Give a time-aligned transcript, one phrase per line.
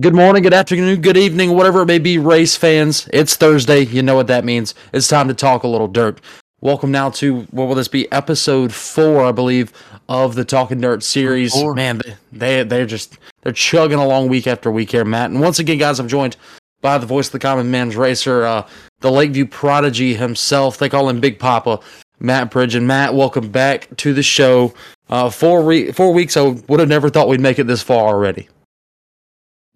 [0.00, 3.08] Good morning, good afternoon, good evening, whatever it may be, race fans.
[3.12, 3.80] It's Thursday.
[3.80, 4.76] You know what that means.
[4.92, 6.20] It's time to talk a little dirt.
[6.60, 8.10] Welcome now to what will this be?
[8.12, 9.72] Episode four, I believe,
[10.08, 11.52] of the Talking Dirt series.
[11.52, 11.74] Four.
[11.74, 12.00] Man,
[12.30, 15.32] they they're just they're chugging along week after week here, Matt.
[15.32, 16.36] And once again, guys, I'm joined
[16.80, 18.68] by the voice of the common man's racer, uh,
[19.00, 20.78] the Lakeview prodigy himself.
[20.78, 21.80] They call him Big Papa,
[22.20, 22.76] Matt Bridge.
[22.76, 24.74] And Matt, welcome back to the show.
[25.08, 26.36] Uh, four re- four weeks.
[26.36, 28.48] I would have never thought we'd make it this far already.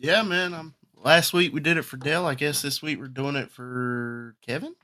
[0.03, 0.53] Yeah, man.
[0.53, 2.27] Um, last week we did it for Dell.
[2.27, 4.75] I guess this week we're doing it for Kevin.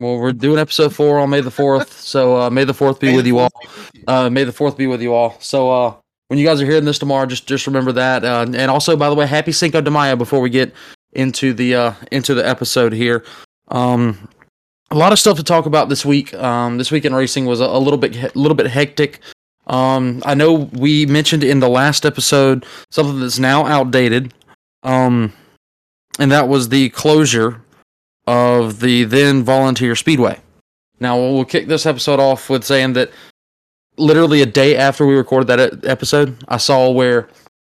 [0.00, 3.06] Well, we're doing episode four on May the fourth, so uh, May the fourth be
[3.10, 3.50] May with you all.
[3.50, 4.12] fourth be with you.
[4.12, 5.36] Uh, May the fourth be with you all.
[5.38, 5.94] So uh,
[6.26, 8.24] when you guys are hearing this tomorrow, just just remember that.
[8.24, 10.74] Uh, and also, by the way, happy Cinco de Mayo before we get
[11.12, 13.24] into the uh, into the episode here.
[13.68, 14.28] Um,
[14.90, 16.34] a lot of stuff to talk about this week.
[16.34, 19.20] Um, this week in racing was a, a little bit a little bit hectic.
[19.68, 24.34] Um, I know we mentioned in the last episode something that's now outdated.
[24.84, 25.32] Um,
[26.18, 27.60] and that was the closure
[28.26, 30.38] of the then volunteer speedway.
[31.00, 33.10] Now we'll kick this episode off with saying that
[33.96, 37.28] literally a day after we recorded that episode, I saw where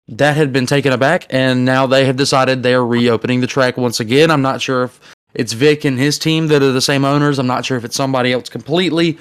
[0.10, 3.78] that had been taken aback, and now they have decided they are reopening the track
[3.78, 4.30] once again.
[4.30, 5.00] I'm not sure if
[5.34, 7.40] it's Vic and his team that are the same owners.
[7.40, 9.18] I'm not sure if it's somebody else completely.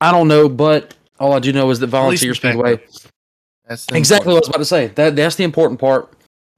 [0.00, 2.80] I don't know, but all I do know is that Volunteer Speedway.
[3.66, 4.88] That's Exactly what I was about to say.
[4.88, 6.12] That that's the important part.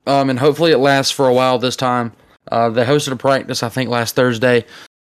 [0.07, 2.13] Um, and hopefully it lasts for a while this time.
[2.51, 4.65] Uh, they hosted a practice, I think, last Thursday.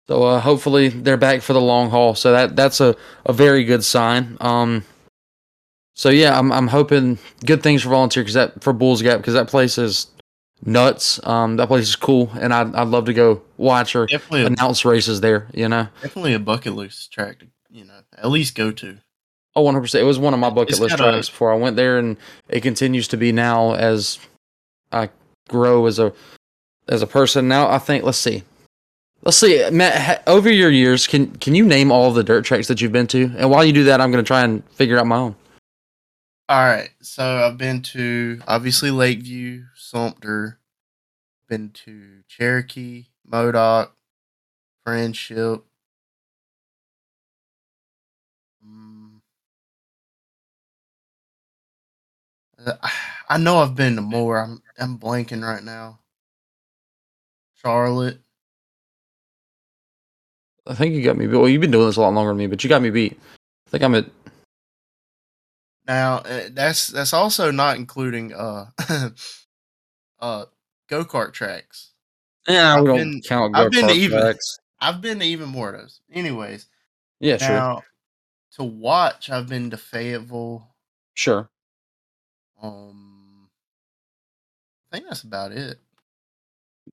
[0.06, 2.14] So uh, hopefully they're back for the long haul.
[2.14, 2.94] So that that's a,
[3.26, 4.36] a very good sign.
[4.40, 4.84] Um,
[5.94, 9.34] so yeah, I'm I'm hoping good things for volunteer because that for Bulls Gap because
[9.34, 10.08] that place is
[10.64, 11.24] nuts.
[11.26, 14.46] Um, that place is cool, and I'd I'd love to go watch or Definitely, a,
[14.46, 15.48] announce races there.
[15.54, 18.98] You know, definitely a bucket list track to you know at least go to.
[19.56, 20.02] Oh, 100 percent.
[20.02, 21.96] It was one of my bucket It's list got a- tracks before I went there,
[21.98, 22.16] and
[22.48, 24.18] it continues to be now as
[24.92, 25.10] I
[25.48, 26.12] grow as a
[26.88, 27.48] as a person.
[27.48, 28.42] Now I think let's see,
[29.22, 30.22] let's see, Matt.
[30.26, 33.32] Over your years, can can you name all the dirt tracks that you've been to?
[33.36, 35.36] And while you do that, I'm going to try and figure out my own.
[36.48, 40.58] All right, so I've been to obviously Lakeview, Sumter,
[41.48, 43.96] been to Cherokee, Modoc,
[44.84, 45.64] Friendship.
[48.66, 49.20] Mm.
[53.28, 54.38] I know I've been to more.
[54.38, 56.00] I'm I'm blanking right now.
[57.54, 58.18] Charlotte.
[60.66, 61.36] I think you got me beat.
[61.36, 63.18] Well, you've been doing this a lot longer than me, but you got me beat.
[63.66, 64.06] I think I'm at.
[65.86, 68.66] Now uh, that's that's also not including uh
[70.20, 70.46] uh
[70.88, 71.90] go kart tracks.
[72.48, 74.58] Yeah, we I've don't been- count to go-kart tracks.
[74.80, 76.00] I've been to even more of those.
[76.12, 76.66] Anyways,
[77.20, 77.82] Yeah, sure,
[78.56, 80.74] to watch, I've been to Fayetteville.
[81.14, 81.48] sure.
[82.62, 83.13] Um,
[84.94, 85.80] I think that's about it.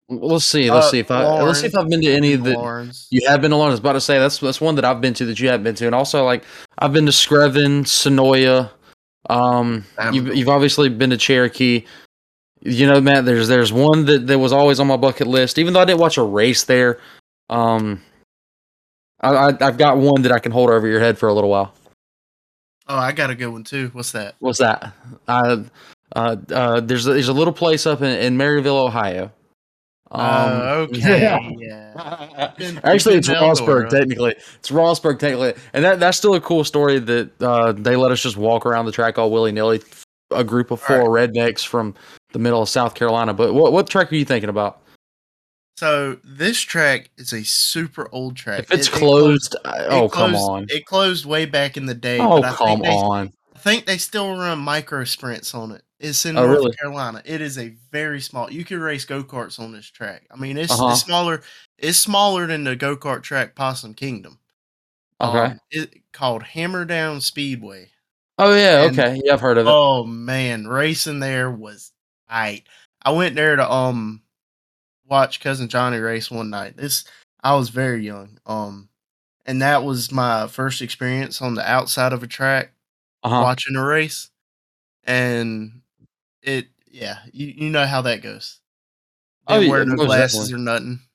[0.07, 0.71] Well, Let's see.
[0.71, 2.53] Let's Uh, see if I let's see if I've been to any of the.
[2.53, 3.07] Lawrence.
[3.11, 3.67] You have been alone.
[3.67, 5.65] I was about to say that's that's one that I've been to that you haven't
[5.65, 6.43] been to, and also like
[6.79, 8.71] I've been to Screven, Sonoya.
[9.29, 11.85] Um, you've you've obviously been to Cherokee.
[12.61, 13.25] You know, Matt.
[13.25, 15.99] There's there's one that, that was always on my bucket list, even though I didn't
[15.99, 16.99] watch a race there.
[17.51, 18.01] Um,
[19.19, 21.51] I, I I've got one that I can hold over your head for a little
[21.51, 21.75] while.
[22.87, 23.91] Oh, I got a good one too.
[23.93, 24.33] What's that?
[24.39, 24.91] What's that?
[25.27, 25.57] Uh,
[26.15, 29.31] uh, uh there's a, there's a little place up in, in Maryville, Ohio.
[30.11, 32.51] Uh, Um, okay, yeah.
[32.57, 34.35] Been- Actually, it's to Rossburg technically.
[34.59, 38.21] It's Rossburg technically, and that that's still a cool story that uh, they let us
[38.21, 39.81] just walk around the track all willy nilly.
[40.31, 41.93] A group of four rednecks from
[42.31, 43.33] the middle of South Carolina.
[43.33, 44.81] But what what track are you thinking about?
[45.77, 48.59] So this track is a super old track.
[48.59, 50.65] If it's It- it closed, I- it oh come closed- on!
[50.69, 52.19] It closed way back in the day.
[52.19, 53.33] Oh but I come think they, on!
[53.55, 55.83] I think they still run micro sprints on it.
[56.01, 56.75] It's in Oh, North really?
[56.77, 57.21] Carolina.
[57.25, 58.51] It is a very small.
[58.51, 60.23] You can race go karts on this track.
[60.31, 60.89] I mean, it's, Uh-huh.
[60.91, 61.43] it's smaller.
[61.77, 64.39] It's smaller than the go kart track Possum Kingdom.
[65.21, 65.37] Okay.
[65.53, 67.91] Um, it called Hammer Down Speedway.
[68.39, 69.21] oh yeah, and- okay.
[69.23, 69.69] Yeah, I've heard of it.
[69.69, 71.91] Oh man, racing there was
[72.29, 72.63] tight.
[73.03, 74.23] I went there to um
[75.05, 76.77] watch cousin Johnny race one night.
[76.77, 77.03] This
[77.43, 78.39] I was very young.
[78.47, 78.89] Um
[79.45, 82.73] and that was my first experience on the outside of a track
[83.23, 83.41] Uh-huh.
[83.41, 84.29] watching a race.
[85.03, 85.80] And
[86.43, 88.59] it yeah, you, you know how that goes.
[89.47, 90.53] Oh, Didn't yeah, wear no glasses definitely.
[90.53, 90.99] or nothing.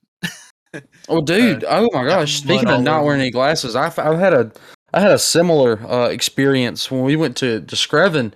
[1.09, 1.65] Oh, dude!
[1.67, 2.35] oh my gosh!
[2.35, 4.53] Speaking of not wearing any glasses, I've I've had a
[4.93, 8.33] I had a similar uh, experience when we went to to Screven.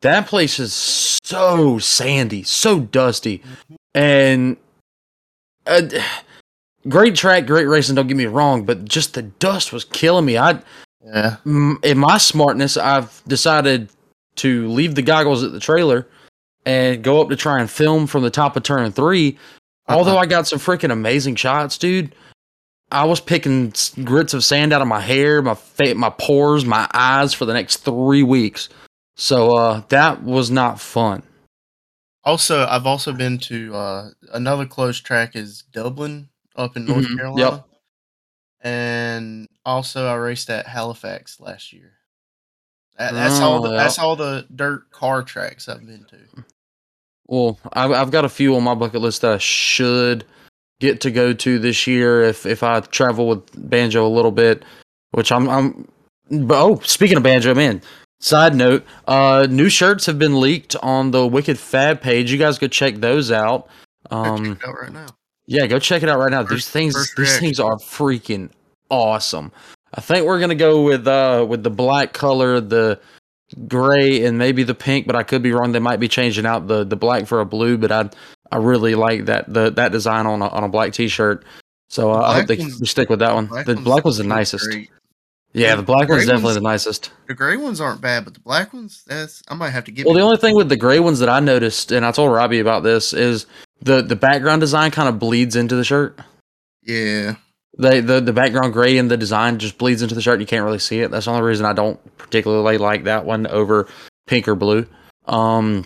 [0.00, 3.42] That place is so sandy, so dusty,
[3.94, 4.56] and
[5.66, 5.82] uh,
[6.88, 7.94] great track, great racing.
[7.96, 10.38] Don't get me wrong, but just the dust was killing me.
[10.38, 10.60] I,
[11.04, 11.36] Yeah.
[11.44, 13.90] in my smartness, I've decided
[14.36, 16.06] to leave the goggles at the trailer
[16.64, 19.38] and go up to try and film from the top of turn 3
[19.88, 19.96] Uh-uh.
[19.96, 22.14] Although I got some freaking amazing shots, dude,
[22.92, 23.72] I was picking
[24.04, 27.52] grits of sand out of my hair, my fa- my pores, my eyes for the
[27.54, 28.68] next three weeks.
[29.16, 31.22] So uh, that was not fun.
[32.24, 37.16] Also, I've also been to uh, another close track is Dublin up in North Mhm,
[37.16, 37.64] Carolina, yep.
[38.60, 41.94] and also I raced at Halifax last year.
[42.98, 43.62] That, that's all.
[43.62, 46.44] The, Oh, That's all the dirt car tracks I've been to.
[47.26, 50.24] Well, I've, I've got a few on my bucket list that I should
[50.80, 54.64] get to go to this year if if I travel with banjo a little bit,
[55.12, 55.88] which I'm I'm.
[56.30, 57.80] But oh, speaking of banjo, man.
[58.20, 62.30] Side note: uh, new shirts have been leaked on the Wicked Fab page.
[62.30, 63.68] You guys go check those out.
[64.10, 65.06] Um, check it out right now.
[65.46, 66.42] yeah, go check it out right now.
[66.42, 68.50] these things, these things are freaking
[68.90, 69.50] awesome.
[69.94, 73.00] I think we're gonna go with uh with the black color, the
[73.68, 75.06] gray, and maybe the pink.
[75.06, 75.72] But I could be wrong.
[75.72, 77.76] They might be changing out the the black for a blue.
[77.78, 78.10] But I
[78.50, 81.44] I really like that the that design on a, on a black T-shirt.
[81.88, 83.48] So uh, I hope they, one's- stick with that one.
[83.66, 84.64] the black was the nicest.
[84.70, 84.88] great.
[85.54, 87.10] Yeah, the black one's definitely one's- the nicest.
[87.26, 90.06] The gray ones aren't bad, but the black ones, that's I might have to get.
[90.06, 90.28] Well, the one.
[90.28, 93.12] only thing with the gray ones that I noticed, and I told Robbie about this,
[93.12, 93.44] is
[93.82, 96.18] the the background design kind of bleeds into the shirt.
[96.82, 97.34] yeah,
[97.78, 100.34] They the the background gray in the design just bleeds into the shirt.
[100.34, 101.10] and You can't really see it.
[101.10, 103.88] That's the only reason I don't particularly like that one over
[104.26, 104.86] pink or blue.
[105.26, 105.84] Um,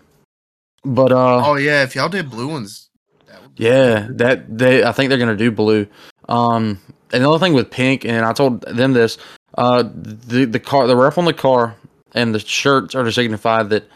[0.84, 2.90] but uh, oh yeah, if y'all did blue ones,
[3.28, 5.86] that would be yeah, that they I think they're gonna do blue.
[6.28, 6.80] Um,
[7.12, 9.18] and the other thing with pink, and I told them this,
[9.56, 11.76] uh, the the car, the rep on the car,
[12.12, 13.88] and the shirts are to signify that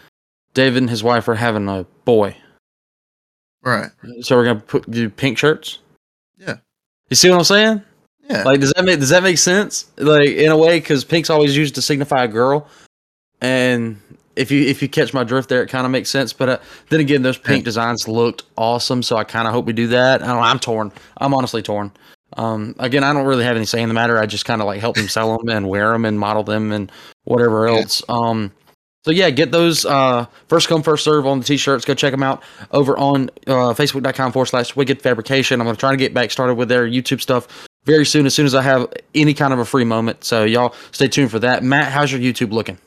[0.54, 2.37] David and his wife are having a boy.
[3.62, 3.90] right.
[4.20, 5.78] So we're gonna put do pink shirts.
[6.38, 6.56] Yeah.
[7.10, 7.82] You see what I'm saying?
[8.28, 9.90] Yeah, Like, does that make does that make sense?
[9.96, 12.68] Like, in a way, because pink's always used to signify a girl,
[13.40, 14.00] and
[14.36, 16.32] if you if you catch my drift there, it kind of makes sense.
[16.32, 16.58] But uh,
[16.88, 20.22] then again, those pink designs looked awesome, so I kind of hope we do that.
[20.22, 20.92] I don't know, I'm torn.
[21.16, 21.90] I'm honestly torn.
[22.36, 24.16] Um, again, I don't really have any say in the matter.
[24.18, 26.70] I just kind of like help them sell them and wear them and model them
[26.70, 26.92] and
[27.24, 28.02] whatever else.
[28.08, 28.52] Um,
[29.05, 31.85] so yeah, get those uh, first come first serve on the t-shirts.
[31.85, 35.61] Go check them out over on uh, Facebook.com forward slash Wicked Fabrication.
[35.61, 38.26] I'm gonna try to get back started with their YouTube stuff very soon.
[38.26, 41.31] As soon as I have any kind of a free moment, so y'all stay tuned
[41.31, 41.62] for that.
[41.62, 42.79] Matt, how's your YouTube looking?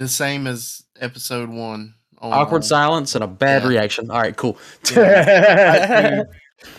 [0.00, 1.94] the same as episode one.
[2.18, 3.68] on, Awkward uh, silence and a bad yeah.
[3.68, 4.10] reaction.
[4.10, 4.58] All right, cool.
[4.96, 6.24] I,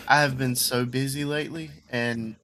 [0.08, 2.36] I have been so busy lately, and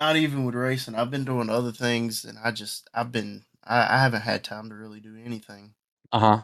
[0.00, 0.94] not even with racing.
[0.94, 4.68] I've been doing other things, and I just I've been I, I haven't had time
[4.68, 5.72] to really do anything.
[6.12, 6.42] Uh huh.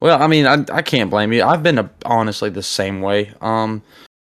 [0.00, 1.44] Well, I mean, I I can't blame you.
[1.44, 3.32] I've been uh honestly the same way.
[3.40, 3.82] Um,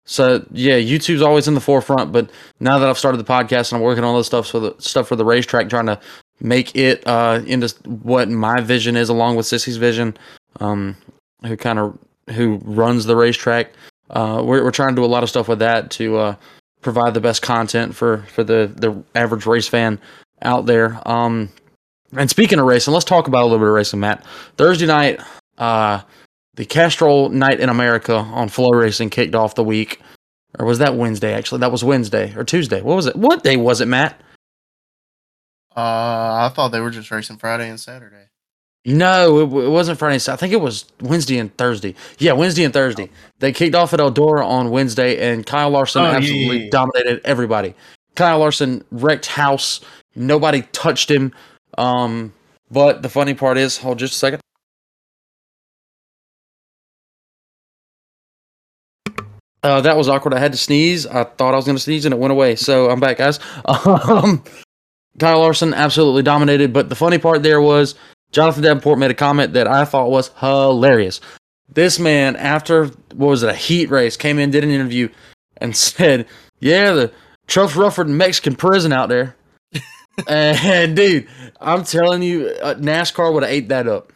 [0.05, 2.29] so yeah, YouTube's always in the forefront, but
[2.61, 4.75] now that I've started the podcast and I'm working on all this stuff for the
[4.77, 5.99] stuff for the racetrack, trying to
[6.39, 10.15] make it uh into what my vision is, along with Sissy's vision,
[10.61, 10.95] um,
[11.45, 11.97] who kind of
[12.29, 13.71] who runs the racetrack.
[14.11, 16.35] Uh, we're we're trying to do a lot of stuff with that to uh
[16.81, 19.99] provide the best content for for the the average race fan
[20.43, 21.01] out there.
[21.05, 21.49] Um,
[22.15, 24.23] and speaking of racing, let's talk about a little bit of racing, Matt.
[24.57, 25.19] Thursday night,
[25.57, 26.01] uh,
[26.55, 30.01] the Castrol Night in America on FloRacing kicked off the week.
[30.57, 31.59] Or was that Wednesday, actually?
[31.59, 32.81] That was Wednesday or Tuesday.
[32.81, 33.15] What was it?
[33.15, 34.19] What day was it, Matt?
[35.75, 38.29] Uh, I thought they were just racing Friday and Saturday.
[38.85, 40.19] No, it, it wasn't Friday.
[40.31, 41.93] I think it was Wednesday and Thursday.
[42.17, 43.09] Yeah, Wednesday and Thursday.
[43.39, 46.69] They kicked off at Eldora on Wednesday, and Kyle Larson Oh, yeah, absolutely yeah, yeah.
[46.71, 47.75] dominated everybody.
[48.15, 49.81] Kyle Larson wrecked house.
[50.15, 51.33] Nobody touched him.
[51.77, 52.33] Um,
[52.71, 54.41] but the funny part is, hold just a second.
[59.63, 60.33] Uh, that was awkward.
[60.33, 61.05] I had to sneeze.
[61.05, 62.55] I thought I was going to sneeze, and it went away.
[62.55, 63.39] So I'm back, guys.
[63.85, 64.43] Um,
[65.19, 66.73] Kyle Larson absolutely dominated.
[66.73, 67.95] But the funny part there was
[68.31, 71.21] Jonathan Davenport made a comment that I thought was hilarious.
[71.69, 75.09] This man, after what was it, a heat race, came in, did an interview,
[75.57, 76.27] and said,
[76.59, 77.11] "Yeah, the
[77.47, 79.35] Truff Rufford Mexican prison out there."
[80.27, 81.27] and dude,
[81.61, 84.11] I'm telling you, uh, NASCAR would have ate that up.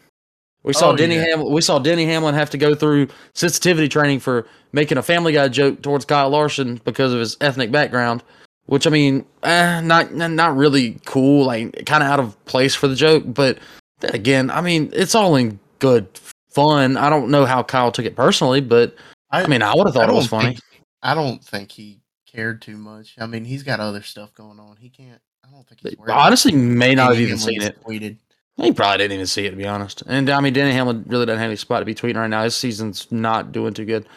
[0.64, 1.26] We saw Oh, Denny yeah.
[1.30, 1.54] Hamlin.
[1.54, 5.48] We saw Denny Hamlin have to go through sensitivity training for making a Family Guy
[5.48, 8.24] joke towards Kyle Larson because of his ethnic background.
[8.68, 12.88] Which I mean, eh, not not really cool, like kind of out of place for
[12.88, 13.24] the joke.
[13.26, 13.58] But
[14.02, 16.08] then again, I mean, it's all in good
[16.52, 16.96] fun.
[16.96, 18.96] I don't know how Kyle took it personally, but
[19.32, 20.50] I mean, I would have thought it was funny.
[20.50, 20.60] think-
[21.02, 23.16] I don't think he cared too much.
[23.20, 24.78] I mean, he's got other stuff going on.
[24.78, 25.20] He can't.
[25.52, 25.96] I don't think he's.
[26.10, 27.82] Honestly, may not have even seen it.
[27.84, 28.18] Tweeted.
[28.58, 30.04] He probably didn't even see it, to be honest.
[30.08, 32.44] And I mean, Denny Hamlin really doesn't have any spot to be tweeting right now.
[32.44, 34.08] His season's not doing too good.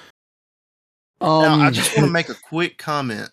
[1.21, 3.31] Um, now, I just want to make a quick comment.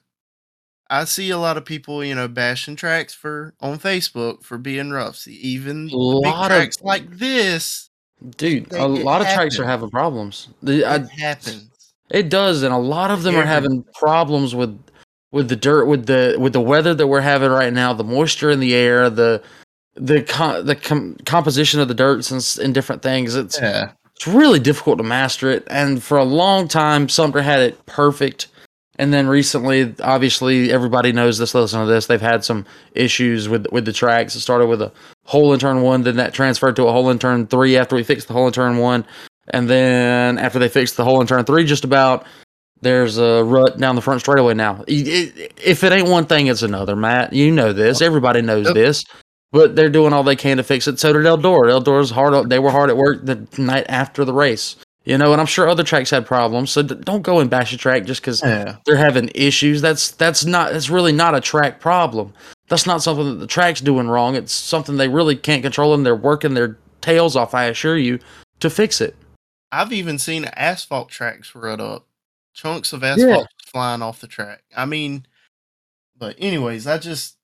[0.90, 4.92] I see a lot of people, you know, bashing tracks for on Facebook for being
[4.92, 5.16] rough.
[5.18, 7.90] See, even big Lot of- like this
[8.38, 8.72] dude.
[8.74, 10.50] A lot of tracks are having problems.
[10.62, 11.94] The, I, It happens.
[12.10, 14.78] It does, and a lot of them are having problems with
[15.32, 18.50] with the dirt, with the with the weather that we're having right now, the moisture
[18.50, 19.42] in the air, the
[19.96, 20.22] the
[20.64, 23.36] the com- composition of the dirt and, and different things.
[23.36, 23.92] It's Yeah.
[24.16, 28.48] it's really difficult to master it, and for a long time, Sumter had it perfect,
[28.98, 31.56] and then recently, obviously, everybody knows this.
[31.56, 34.36] Listen to this; they've had some issues with with the tracks.
[34.36, 34.92] It started with a
[35.26, 38.04] hole in turn one, then that transferred to a hole in turn three after we
[38.04, 39.06] fixed the hole in turn one,
[39.50, 42.26] and then after they fixed the hole in turn three, just about
[42.82, 44.84] there's a rut down the front straightaway now.
[44.88, 46.96] It- it- if it ain't one thing, it's another.
[46.96, 48.02] Matt, you know this.
[48.02, 48.76] Everybody knows Yep.
[48.76, 49.06] this.
[49.54, 50.98] But they're doing all they can to fix it.
[51.00, 51.72] So did Eldora.
[51.72, 52.50] Eldora's hard.
[52.50, 54.78] They were hard at work the night after the race.
[55.04, 56.72] You know, and I'm sure other tracks had problems.
[56.72, 58.76] So don't go and bash a track just because Yeah.
[58.86, 59.82] they're having issues.
[59.82, 60.72] That's that's not.
[60.72, 62.34] That's really not a track problem.
[62.70, 64.36] That's not something that the track's doing wrong.
[64.36, 67.54] It's something they really can't control, and they're working their tails off.
[67.56, 68.20] I assure you
[68.62, 69.16] to fix it.
[69.72, 72.06] I've even seen asphalt tracks rut up,
[72.54, 74.64] chunks of asphalt flying off the track.
[74.76, 75.26] I mean,
[76.18, 77.38] but anyways, I just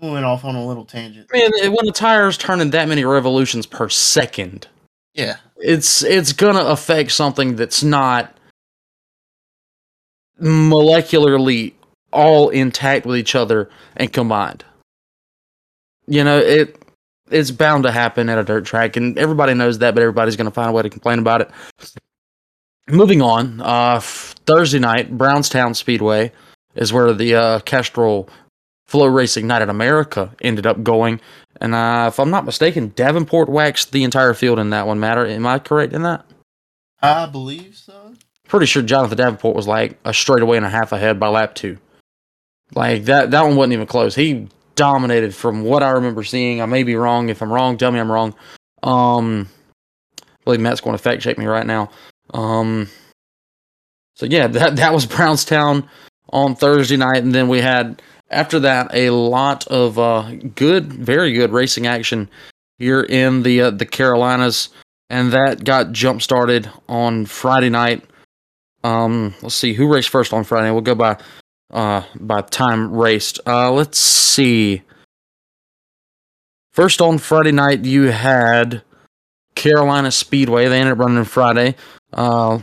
[0.00, 1.30] went off on a little tangent.
[1.32, 4.68] Man, when a tire's turning that many revolutions per second,
[5.14, 8.36] Yeah, it's it's gonna affect something that's not
[10.40, 11.74] molecularly
[12.12, 14.64] all intact with each other and combined.
[16.06, 16.80] You know, it
[17.30, 20.50] it's bound to happen at a dirt track, and everybody knows that, but everybody's gonna
[20.50, 21.50] find a way to complain about it.
[22.88, 26.32] Moving on, uh, Thursday night, Brownstown Speedway
[26.74, 28.28] is where the uh, Castrol
[28.88, 31.20] FloRacing Night in America ended up going.
[31.60, 35.00] And uh, if I'm not mistaken, Davenport waxed the entire field in that one.
[35.00, 36.26] Matter, am I correct in that?
[37.00, 38.12] I believe so.
[38.48, 41.78] Pretty sure Jonathan Davenport was like a straightaway and a half ahead by lap two.
[42.74, 44.14] Like that, that one wasn't even close.
[44.14, 46.60] He dominated from what I remember seeing.
[46.60, 47.30] I may be wrong.
[47.30, 48.34] If I'm wrong, tell me I'm wrong.
[48.82, 49.48] Um,
[50.20, 51.90] I believe Matt's going to fact check me right now.
[52.34, 52.88] Um,
[54.16, 55.88] so yeah, that that was Brownstown
[56.30, 61.32] on Thursday night, and then we had after that a lot of uh, good, very
[61.32, 62.28] good racing action
[62.78, 64.68] here in the uh, the Carolinas,
[65.08, 68.04] and that got jump started on Friday night.
[68.82, 70.70] Um, let's see who raced first on Friday.
[70.70, 71.16] We'll go by
[71.72, 73.40] uh by time raced.
[73.46, 74.82] Uh, let's see.
[76.72, 78.82] First on Friday night, you had
[79.54, 80.66] Carolina Speedway.
[80.66, 81.76] They ended up running Friday.
[82.14, 82.60] Uh,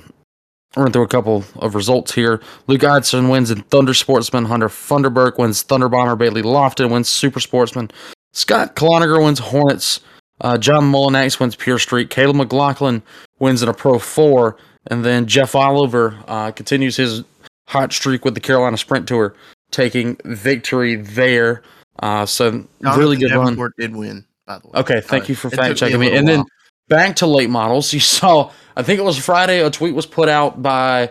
[0.75, 2.41] run through a couple of results here.
[2.67, 4.46] Luke Idson wins in Thunder Sportsman.
[4.46, 6.15] Hunter Funderburk wins Thunder Bomber.
[6.15, 7.91] Bailey Lofton wins Super Sportsman.
[8.34, 10.00] Scott Cloniger wins Hornets.
[10.39, 12.10] Uh, John Mullinax wins Pure Street.
[12.10, 13.03] Caleb McLaughlin
[13.39, 14.58] wins in a Pro 4.
[14.88, 17.24] And then Jeff Oliver uh, continues his
[17.67, 19.36] hot streak with the Carolina Sprint Tour,
[19.70, 21.62] taking victory there.
[22.00, 22.65] Uh, so
[22.98, 23.72] really Jonathan good run.
[23.77, 24.79] Did win, by the way.
[24.79, 26.15] Okay, thank Uh, you for fact checking me.
[26.15, 26.48] And then while.
[26.91, 28.51] Back to late models, you saw.
[28.75, 29.62] I think it was Friday.
[29.62, 31.03] A tweet was put out by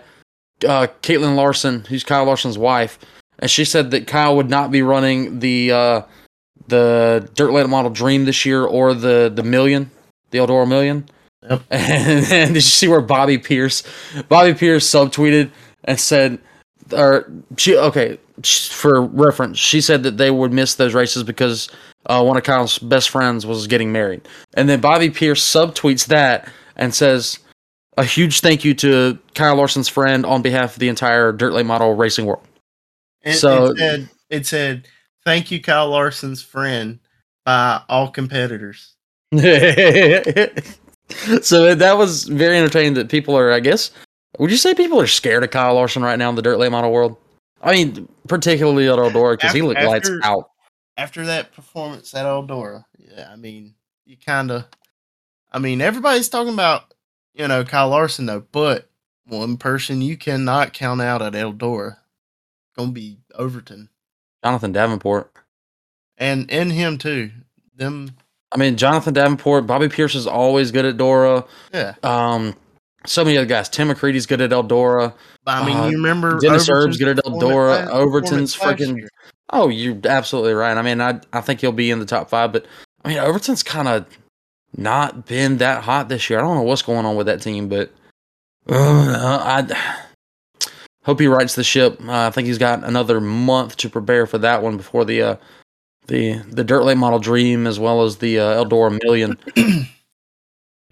[0.62, 2.98] uh, Katelyn Larson, who's Kyle Larson's wife,
[3.38, 6.02] and she said that Kyle would not be running the uh,
[6.68, 9.90] the dirt late model Dream this year or the the Million,
[10.32, 11.08] the Eldora Million.
[11.48, 11.62] Yep.
[11.70, 13.82] And, then did you see where Bobby Pierce,
[14.28, 15.50] Bobby Pierce subtweeted
[15.84, 16.38] and said,
[16.92, 21.70] or she okay for reference, she said that they would miss those races because
[22.06, 26.48] uh, one of Kyle's best friends was getting married, and then Bobby Pierce subtweets that
[26.76, 27.38] and says.
[27.98, 31.66] A huge thank you to Kyle Larson's friend on behalf of the entire dirt late
[31.66, 32.46] model racing world.
[33.22, 34.88] It, So- it said, it said,
[35.26, 37.00] "Thank you, Kyle Larson's friend,
[37.44, 38.94] by all competitors."
[41.42, 43.90] so that was very entertaining that people are, I guess,
[44.38, 46.70] would you say people are scared of Kyle Larson right now in the dirt late
[46.70, 47.16] model world?
[47.60, 50.49] I mean, particularly at Eldora because he After- lights out.
[51.00, 54.66] After that performance at Eldora, yeah, I mean, you kind of,
[55.50, 56.92] I mean, everybody's talking about,
[57.32, 58.90] you know, Kyle Larson though, but
[59.26, 61.96] one person you cannot count out at Eldora,
[62.76, 63.88] gonna be Overton,
[64.44, 65.32] Jonathan Davenport.
[66.18, 67.30] and and him too.
[67.74, 68.10] Them,
[68.52, 71.46] I mean, Jonathan Davenport, Bobby Pierce is always good at Dora.
[71.72, 71.94] yeah.
[72.02, 72.54] Um,
[73.06, 73.70] so many other guys.
[73.70, 75.14] Tim McCreadie's good at Eldora.
[75.44, 77.86] But I mean, Uh, you remember Dennis Overton's Erb's good at Eldora.
[77.88, 79.08] Overton's freaking-?
[79.52, 80.76] Oh, you're absolutely right.
[80.76, 82.66] I mean, I I think he'll be in the top five, but
[83.04, 84.06] I mean, Overton's kind of
[84.76, 86.38] not been that hot this year.
[86.38, 87.90] I don't know what's going on with that team, but
[88.68, 90.02] uh, I
[91.04, 92.00] hope he rights the ship.
[92.00, 95.36] Uh, I think he's got another month to prepare for that one before the uh,
[96.06, 99.36] the the dirt late model dream as well as the uh, Eldora million.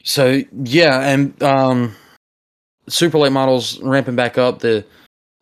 [0.03, 1.95] so yeah, and um,
[2.89, 4.59] super late models ramping back up.
[4.61, 4.85] The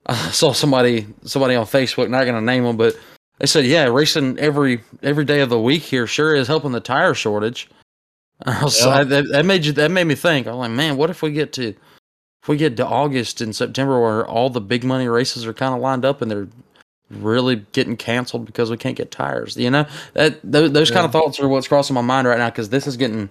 [0.06, 2.96] I saw somebody somebody on Facebook, not gonna name them, but
[3.38, 6.80] they said, yeah, racing every every day of the week here sure is helping the
[6.80, 7.68] tire shortage.
[8.68, 10.46] So I, that, that made you that made me think.
[10.46, 14.00] I'm like, man, what if we get to if we get to August and September
[14.00, 16.48] where all the big money races are kind of lined up and they're
[17.10, 19.56] really getting canceled because we can't get tires.
[19.56, 20.94] You know that those, those yeah.
[20.94, 23.28] kind of thoughts are what's crossing my mind right now because this is getting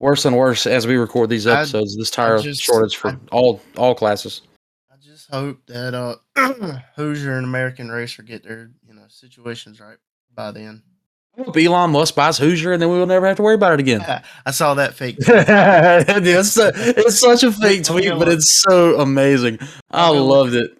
[0.00, 1.96] worse and worse as we record these episodes.
[1.96, 4.42] I, this tire just, shortage for I, all all classes.
[5.26, 9.96] Just hope that uh, Hoosier and American Racer get their you know situations right
[10.34, 10.82] by then.
[11.36, 13.74] I hope Elon Musk buys Hoosier, and then we will never have to worry about
[13.74, 14.02] it again.
[14.46, 15.16] I saw that fake.
[15.20, 19.58] it's, it's such a fake tweet, but it's so amazing.
[19.90, 20.78] I loved it.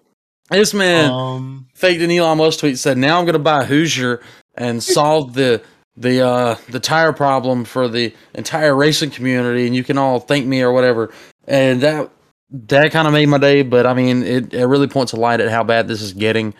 [0.49, 4.21] This man um, faked an Elon Musk tweet said, "Now I'm going to buy Hoosier
[4.55, 5.61] and solve the
[5.97, 10.45] the uh, the tire problem for the entire racing community, and you can all thank
[10.45, 11.11] me or whatever."
[11.49, 12.09] And that
[12.49, 13.61] that kind of made my day.
[13.63, 16.53] But I mean, it, it really points a light at how bad this is getting.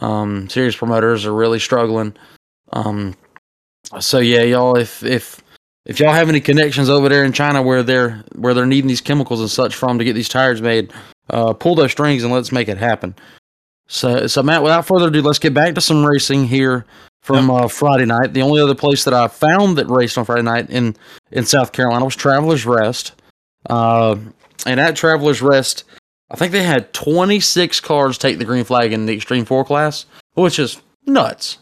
[0.00, 2.14] Um, serious promoters are really struggling.
[2.72, 3.14] Um,
[4.00, 5.42] so yeah, y'all, if if
[5.86, 9.00] if y'all have any connections over there in China where they're where they're needing these
[9.00, 10.92] chemicals and such from to get these tires made,
[11.30, 13.14] uh, pull those strings and let's make it happen.
[13.86, 16.86] So so Matt, without further ado, let's get back to some racing here
[17.22, 18.32] from uh, Friday night.
[18.32, 20.96] The only other place that I found that raced on Friday night in
[21.32, 23.12] in South Carolina was Travelers Rest,
[23.68, 24.16] uh,
[24.66, 25.84] and at Travelers Rest,
[26.30, 30.06] I think they had 26 cars take the green flag in the Extreme Four class,
[30.34, 31.58] which is nuts.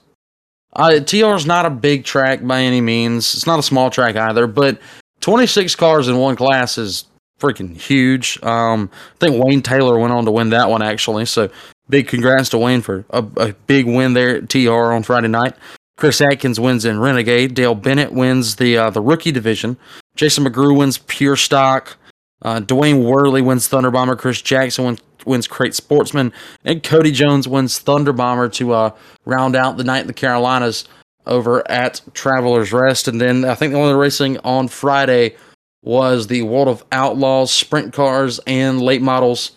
[0.75, 3.35] Uh, TR is not a big track by any means.
[3.35, 4.81] It's not a small track either, but
[5.21, 7.05] 26 cars in one class is
[7.39, 8.43] freaking huge.
[8.43, 11.27] Um, I think Wayne Taylor went on to win that one actually.
[11.27, 11.51] So
[11.89, 15.55] big congrats to Wayne for a, a big win there at TR on Friday night.
[15.97, 17.55] Chris Atkins wins in Renegade.
[17.55, 19.77] Dale Bennett wins the uh, the rookie division.
[20.17, 21.97] Jason McGrew wins pure stock.
[22.43, 24.17] Uh, Dwayne Worley wins Thunder Bomber.
[24.17, 26.33] Chris Jackson wins wins Crate Sportsman,
[26.65, 28.91] and Cody Jones wins Thunder Bomber to uh,
[29.25, 30.87] round out the night in the Carolinas
[31.27, 33.09] over at Travelers Rest.
[33.09, 35.37] And then I think the only racing on Friday
[35.83, 39.53] was the World of Outlaws sprint cars and late models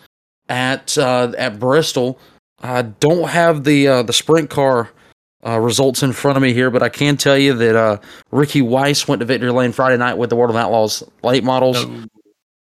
[0.48, 2.18] at uh, at Bristol.
[2.62, 4.90] I don't have the uh, the sprint car
[5.44, 7.98] uh, results in front of me here, but I can tell you that uh,
[8.30, 11.84] Ricky Weiss went to victory lane Friday night with the World of Outlaws late models.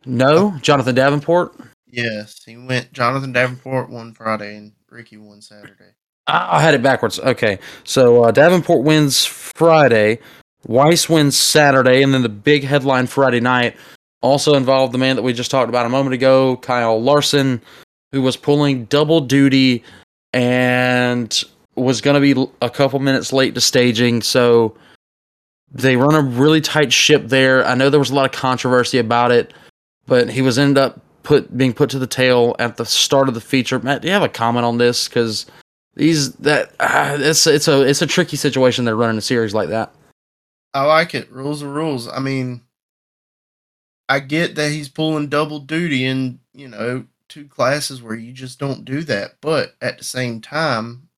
[0.06, 0.58] No?
[0.62, 1.54] Jonathan Davenport.
[1.88, 2.92] Yes, he went.
[2.94, 5.94] Jonathan Davenport won Friday and Ricky won Saturday.
[6.26, 7.20] I had it backwards.
[7.20, 10.20] Okay, so uh, Davenport wins Friday,
[10.66, 13.76] Weiss wins Saturday, and then the big headline Friday night
[14.22, 17.62] also involved the man that we just talked about a moment ago, Kyle Larson,
[18.13, 19.84] who was pulling double duty
[20.32, 21.44] and
[21.76, 24.22] was going to be a couple minutes late to staging.
[24.22, 24.78] So
[25.72, 27.66] they run a really tight ship there.
[27.66, 29.54] I know there was a lot of controversy about it,
[30.06, 33.34] but he was ended up put being put to the tail at the start of
[33.34, 33.80] the feature.
[33.80, 35.08] Matt, do you have a comment on this?
[35.08, 35.46] Because
[35.96, 38.86] these that uh, it's it's a it's a tricky situation.
[38.86, 39.94] They're running a series like that.
[40.74, 41.32] I like it.
[41.32, 42.08] Rules are rules.
[42.08, 42.62] I mean,
[44.10, 48.60] I get that he's pulling double duty in you know two classes where you just
[48.60, 51.10] don't do that, but at the same time,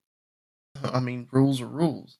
[0.83, 2.17] I mean, rules are rules.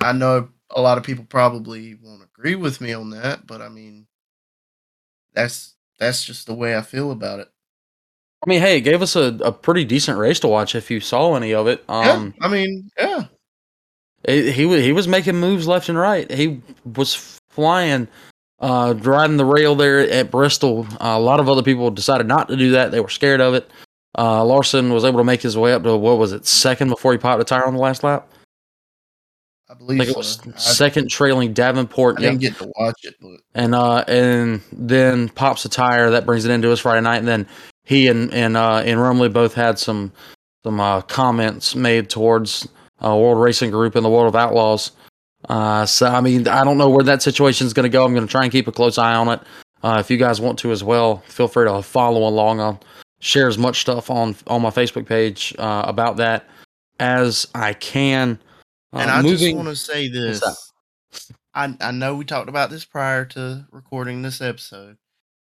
[0.00, 3.68] I know a lot of people probably won't agree with me on that, but I
[3.68, 4.06] mean,
[5.32, 7.48] that's that's just the way I feel about it.
[8.46, 11.00] I mean, hey, it gave us a, a pretty decent race to watch if you
[11.00, 11.82] saw any of it.
[11.88, 13.24] Um, yeah, I mean, yeah.
[14.24, 16.30] It, he he was making moves left and right.
[16.30, 18.08] He was flying,
[18.60, 20.86] uh, riding the rail there at Bristol.
[20.92, 22.90] Uh, a lot of other people decided not to do that.
[22.90, 23.70] They were scared of it.
[24.16, 27.12] Uh, Larson was able to make his way up to what was it second before
[27.12, 28.28] he popped a tire on the last lap.
[29.68, 32.18] I believe I it was second trailing Davenport.
[32.18, 36.26] I didn't get to watch it, but and uh, and then pops a tire that
[36.26, 37.46] brings it into us Friday night, and then
[37.84, 40.12] he and and uh, and Rumley both had some
[40.64, 42.68] some uh, comments made towards
[43.02, 44.92] uh, World Racing Group and the World of Outlaws.
[45.48, 48.04] Uh, so I mean, I don't know where that situation is going to go.
[48.04, 49.40] I'm going to try and keep a close eye on it.
[49.82, 52.60] Uh, if you guys want to as well, feel free to follow along.
[52.60, 52.80] I'll
[53.20, 56.48] share as much stuff on on my Facebook page uh, about that
[57.00, 58.38] as I can.
[58.94, 60.42] And uh, I moving, just want to say this.
[61.54, 64.96] I I know we talked about this prior to recording this episode.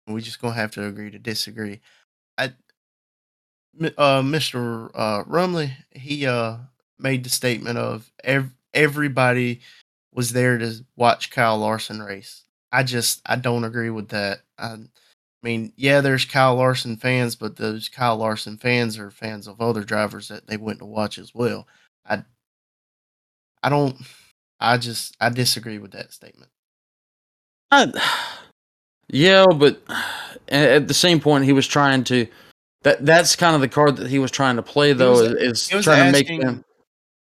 [0.08, 1.80] We're just gonna have to agree to disagree.
[2.38, 2.54] I,
[3.98, 4.89] uh, Mr.
[4.94, 6.58] Uh, Rumley, he uh
[7.00, 9.62] made the statement of ev- everybody
[10.13, 12.46] was there to watch Kyle Larson race.
[12.72, 14.42] I just I don't agree with that.
[14.58, 14.80] I, I
[15.44, 19.84] mean, yeah, there's Kyle Larson fans, but those Kyle Larson fans are fans of other
[19.84, 21.68] drivers that they went to watch as well.
[22.06, 22.24] I
[23.63, 23.95] I don't.
[24.60, 26.52] I just I disagree with that statement.
[27.71, 27.91] I,
[29.08, 29.82] yeah, but
[30.49, 32.28] at the same point, he was trying to.
[32.84, 35.21] That that's kind of the card that he was trying to play, though.
[35.21, 36.65] Is, trying asking, to make them.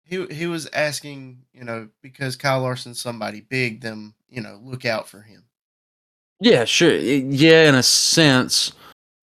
[0.04, 4.84] He he was asking, you know, because Kyle Larson's somebody big, them, you know, look
[4.84, 5.44] out for him.
[6.40, 6.94] Yeah, sure.
[6.96, 8.72] Yeah, in a sense.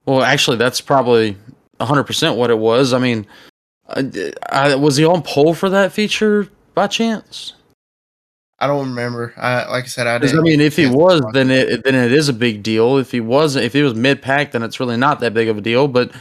[0.05, 1.35] Well, actually, that's probably
[1.79, 2.93] 100% what it was.
[2.93, 3.25] I mean,
[3.89, 4.03] uh,
[4.49, 7.53] I, I, was he on pole for that feature by chance?
[8.59, 9.33] I don't remember.
[9.35, 10.37] I like I said, I didn't.
[10.37, 12.97] I mean, if he was, then it then it is a big deal.
[12.97, 15.57] If he wasn't, if he was mid pack, then it's really not that big of
[15.57, 15.87] a deal.
[15.87, 16.11] But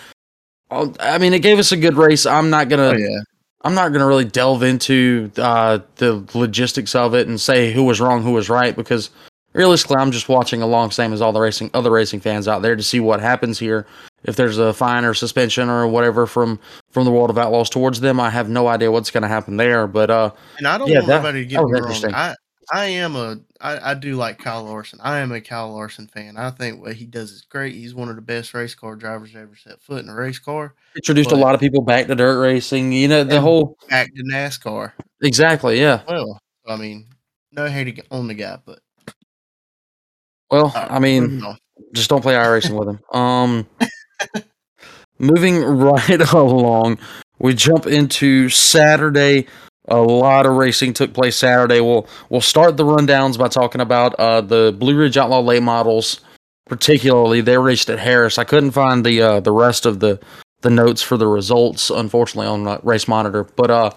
[0.70, 2.24] I'll, mean, it gave us a good race.
[2.24, 2.94] I'm not gonna.
[2.94, 3.20] Oh, yeah.
[3.64, 8.00] I'm not gonna really delve into uh, the logistics of it and say who was
[8.00, 9.10] wrong, who was right, because
[9.56, 12.76] realistically, I'm just watching along, same as all the racing other racing fans out there,
[12.76, 13.86] to see what happens here.
[14.24, 16.58] If there's a fine or suspension or whatever from
[16.90, 19.56] from the World of Outlaws towards them, I have no idea what's going to happen
[19.56, 19.86] there.
[19.86, 22.14] But uh, and I don't yeah, want that- nobody to get me wrong.
[22.14, 22.34] I
[22.72, 24.98] I am a I, I do like Kyle Larson.
[25.02, 26.36] I am a Kyle Larson fan.
[26.36, 27.74] I think what he does is great.
[27.74, 30.38] He's one of the best race car drivers to ever set foot in a race
[30.38, 30.74] car.
[30.96, 32.92] introduced a lot of people back to dirt racing.
[32.92, 34.92] You know, the whole Back to NASCAR.
[35.22, 36.02] exactly, yeah.
[36.08, 37.06] Well, I mean,
[37.52, 38.80] no hate on the guy, but
[40.50, 41.56] Well, uh, I mean, moving
[41.92, 43.00] just don't play iRacing with him.
[43.12, 43.66] Um,
[45.18, 46.98] moving right along,
[47.38, 49.46] we jump into Saturday.
[49.88, 51.80] A lot of racing took place Saturday.
[51.80, 56.20] We'll we'll start the rundowns by talking about uh, the Blue Ridge Outlaw late models,
[56.66, 58.38] particularly they raced at Harris.
[58.38, 60.20] I couldn't find the uh, the rest of the
[60.62, 63.44] the notes for the results, unfortunately, on Race Monitor.
[63.44, 63.90] But uh,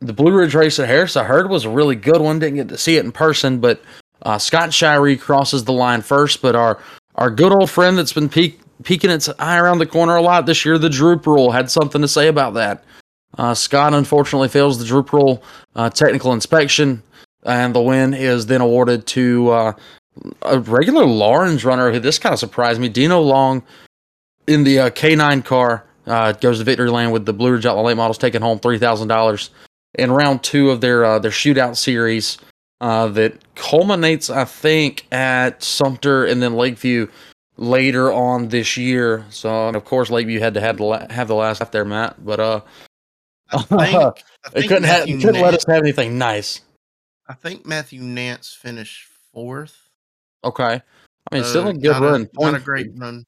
[0.00, 2.38] the Blue Ridge race at Harris, I heard was a really good one.
[2.38, 3.80] Didn't get to see it in person, but
[4.22, 6.42] uh, Scott Shirey crosses the line first.
[6.42, 6.78] But our
[7.16, 10.46] our good old friend that's been peek, peeking its eye around the corner a lot
[10.46, 12.84] this year, the Droop Rule, had something to say about that.
[13.36, 15.42] Uh, Scott unfortunately fails the Droop Rule
[15.74, 17.02] uh, technical inspection,
[17.44, 19.72] and the win is then awarded to uh,
[20.42, 22.88] a regular Lawrence runner who this kind of surprised me.
[22.88, 23.62] Dino Long
[24.46, 27.82] in the uh, K9 car uh, goes to victory lane with the Blue Ridge Outlaw
[27.82, 29.50] late models taking home three thousand dollars
[29.94, 32.38] in round two of their uh, their shootout series
[32.80, 37.08] uh, that culminates, I think, at Sumter and then Lakeview
[37.56, 39.24] later on this year.
[39.30, 41.84] So, and of course, Lakeview had to have the la- have the last lap there,
[41.84, 42.24] Matt.
[42.24, 42.60] But uh,
[43.52, 44.12] I think, I
[44.52, 46.60] they couldn't have, Matthew couldn't let us have anything nice.
[47.28, 49.76] I think Matthew Nance finished fourth.
[50.44, 50.80] Okay,
[51.30, 52.28] I mean, Uh, still a good not run.
[52.38, 53.24] A, not a great run.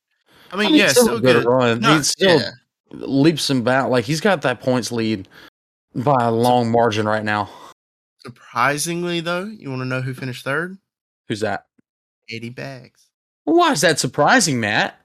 [0.52, 1.44] I I mean, mean, yeah, still, still, a good good.
[1.46, 1.80] run.
[1.80, 2.50] Not- he still yeah.
[2.92, 3.90] leaps and bounds.
[3.90, 5.28] Like he's got that points lead
[5.94, 7.50] by a long margin right now.
[8.24, 10.76] Surprisingly, though, you want to know who finished third?
[11.28, 11.66] Who's that?
[12.30, 13.06] Eddie Bags.
[13.44, 14.98] Why is that surprising, Matt?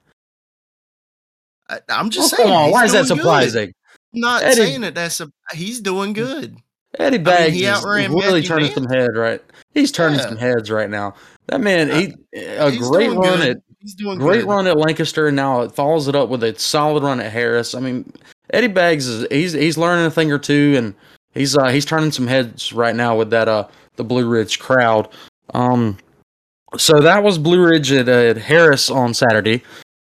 [1.68, 2.56] I, I'm Oh, just come saying.
[2.56, 3.16] on, why is that good.
[3.16, 3.72] surprising?
[4.14, 5.30] I'm not Eddie- saying that that's a.
[5.52, 6.56] He's doing mm, good.
[6.98, 9.42] Eddie Bags he is outran really Matthew turning some head right.
[9.72, 10.28] He's turning Yeah.
[10.28, 11.14] some heads right now.
[11.48, 13.48] That man, he a He's great run good.
[13.48, 14.48] at He's doing great good.
[14.48, 17.74] run at Lancaster, and now it follows it up with a solid run at Harris.
[17.74, 18.10] I mean,
[18.52, 20.94] Eddie Bags is he's he's learning a thing or two, and
[21.36, 25.08] he's uh, he's turning some heads right now with that uh the Blue Ridge crowd.
[25.54, 25.98] Um,
[26.76, 29.62] so that was Blue Ridge at, uh, at Harris on Saturday,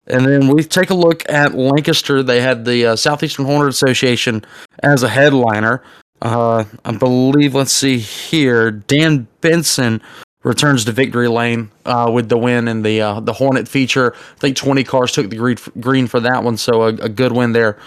[0.08, 2.24] and then we take a look at Lancaster.
[2.24, 4.44] They had the uh, Southeastern Hornet Association
[4.84, 5.84] as a headliner.
[6.22, 7.54] Uh, I believe.
[7.54, 8.72] Let's see here.
[8.72, 10.02] Dan Benson
[10.44, 14.14] returns to victory lane uh, with the win in the uh, the Hornet feature.
[14.16, 17.34] I think 20 cars took the green green for that one, so a, a good
[17.34, 17.78] win there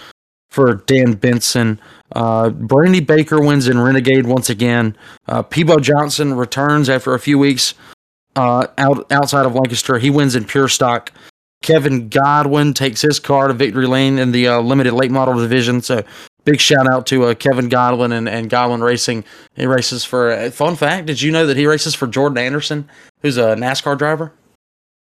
[0.49, 1.79] for Dan Benson.
[2.13, 4.95] Uh, Brandy Baker wins in Renegade once again.
[5.27, 7.73] Uh, Peebo Johnson returns after a few weeks
[8.35, 9.97] uh, out outside of Lancaster.
[9.97, 11.11] He wins in pure stock.
[11.61, 15.81] Kevin Godwin takes his car to victory lane in the uh, limited late model division.
[15.81, 16.03] So
[16.43, 19.23] big shout out to uh, Kevin Godwin and, and Godwin Racing.
[19.53, 20.31] He races for.
[20.31, 22.89] Uh, fun fact: Did you know that he races for Jordan Anderson,
[23.21, 24.33] who's a NASCAR driver?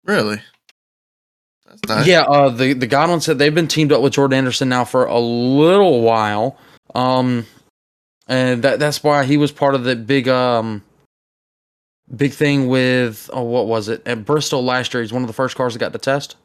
[0.05, 0.41] Really?
[1.65, 2.07] That's nice.
[2.07, 5.05] Yeah, uh, the the Godwin said they've been teamed up with Jordan Anderson now for
[5.05, 6.57] a little while,
[6.95, 7.45] um,
[8.27, 10.82] and that that's why he was part of the big um
[12.15, 15.01] big thing with oh what was it at Bristol last year?
[15.03, 16.36] He's one of the first cars that got to test.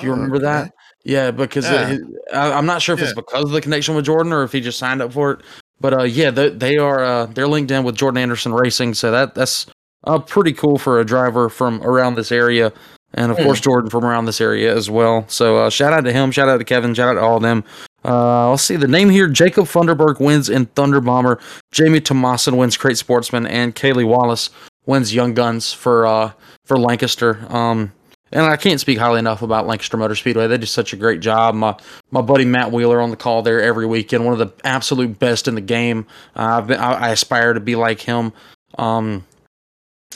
[0.00, 0.44] Do you Oh, remember okay.
[0.44, 0.72] that?
[1.04, 1.90] Yeah, because Yeah.
[1.92, 2.00] It,
[2.32, 4.60] I, I'm not sure if it's because of the connection with Jordan or if he
[4.60, 5.40] just signed up for it.
[5.80, 9.10] But uh, yeah, they, they are uh, they're linked in with Jordan Anderson Racing, so
[9.10, 9.66] that that's
[10.04, 12.72] uh, pretty cool for a driver from around this area,
[13.14, 13.44] and of Yeah.
[13.44, 15.24] course Jordan from around this area as well.
[15.28, 17.42] So uh, shout out to him, shout out to Kevin, shout out to all of
[17.42, 17.64] them.
[18.04, 21.38] Uh, let's see the name here: Jacob Funderburg wins in Thunder Bomber,
[21.70, 24.50] Jamie Tomasin wins Crate Sportsman, and Kaylee Wallace
[24.86, 26.32] wins Young Guns for uh,
[26.64, 27.44] for Lancaster.
[27.48, 27.92] Um,
[28.32, 30.46] and I can't speak highly enough about Lancaster Motor Speedway.
[30.46, 31.54] They do such a great job.
[31.54, 31.76] My
[32.10, 35.48] my buddy Matt Wheeler on the call there every weekend, one of the absolute best
[35.48, 36.06] in the game.
[36.34, 38.32] Uh, I've been, I, I aspire to be like him,
[38.78, 39.24] um,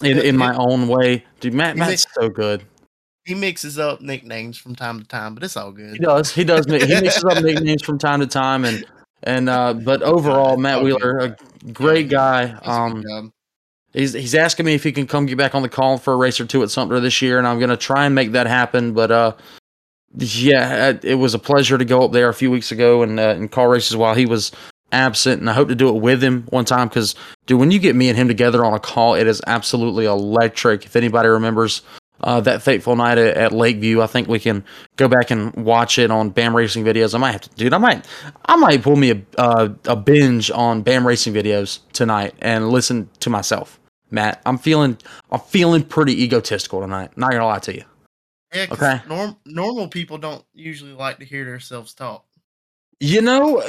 [0.03, 1.25] in in my own way.
[1.40, 2.64] Dude, Matt Matt's so good.
[3.27, 5.95] He mixes up nicknames from time to time, but it's all good.
[5.95, 6.33] He does.
[6.33, 6.65] He does.
[6.67, 8.85] He mixes up nicknames from time to time, and
[9.25, 11.37] and uh, but overall, Matt Wheeler, a
[11.73, 12.47] great guy.
[12.47, 13.33] Does a good Um,
[13.93, 16.17] he's he's asking me if he can come get back on the call for a
[16.17, 18.93] race or two at Sumter this year, and I'm gonna try and make that happen.
[18.93, 19.33] But uh,
[20.17, 23.35] yeah, it was a pleasure to go up there a few weeks ago and uh,
[23.37, 24.53] and call races while he was
[24.93, 27.81] absent, and I hope to do it with him one time because, dude, when you
[27.81, 30.85] get me and him together on a call, it is absolutely electric.
[30.85, 31.83] If anybody remembers
[32.20, 34.64] uh, that fateful night at, at, Lakeview, I think we can
[34.96, 37.14] go back and watch it on BAM Racing videos.
[37.14, 37.72] I might have to, dude.
[37.72, 38.07] I might,
[38.46, 43.09] I might pull me a uh, a binge on BAM Racing videos tonight and listen
[43.20, 43.79] to myself.
[44.11, 44.96] Matt, I'm feeling,
[45.31, 47.16] I'm feeling pretty egotistical tonight.
[47.16, 47.85] Not gonna lie to you.
[48.55, 49.00] Yeah, okay.
[49.09, 52.24] Norm, normal people don't usually like to hear themselves talk.
[53.00, 53.61] You know,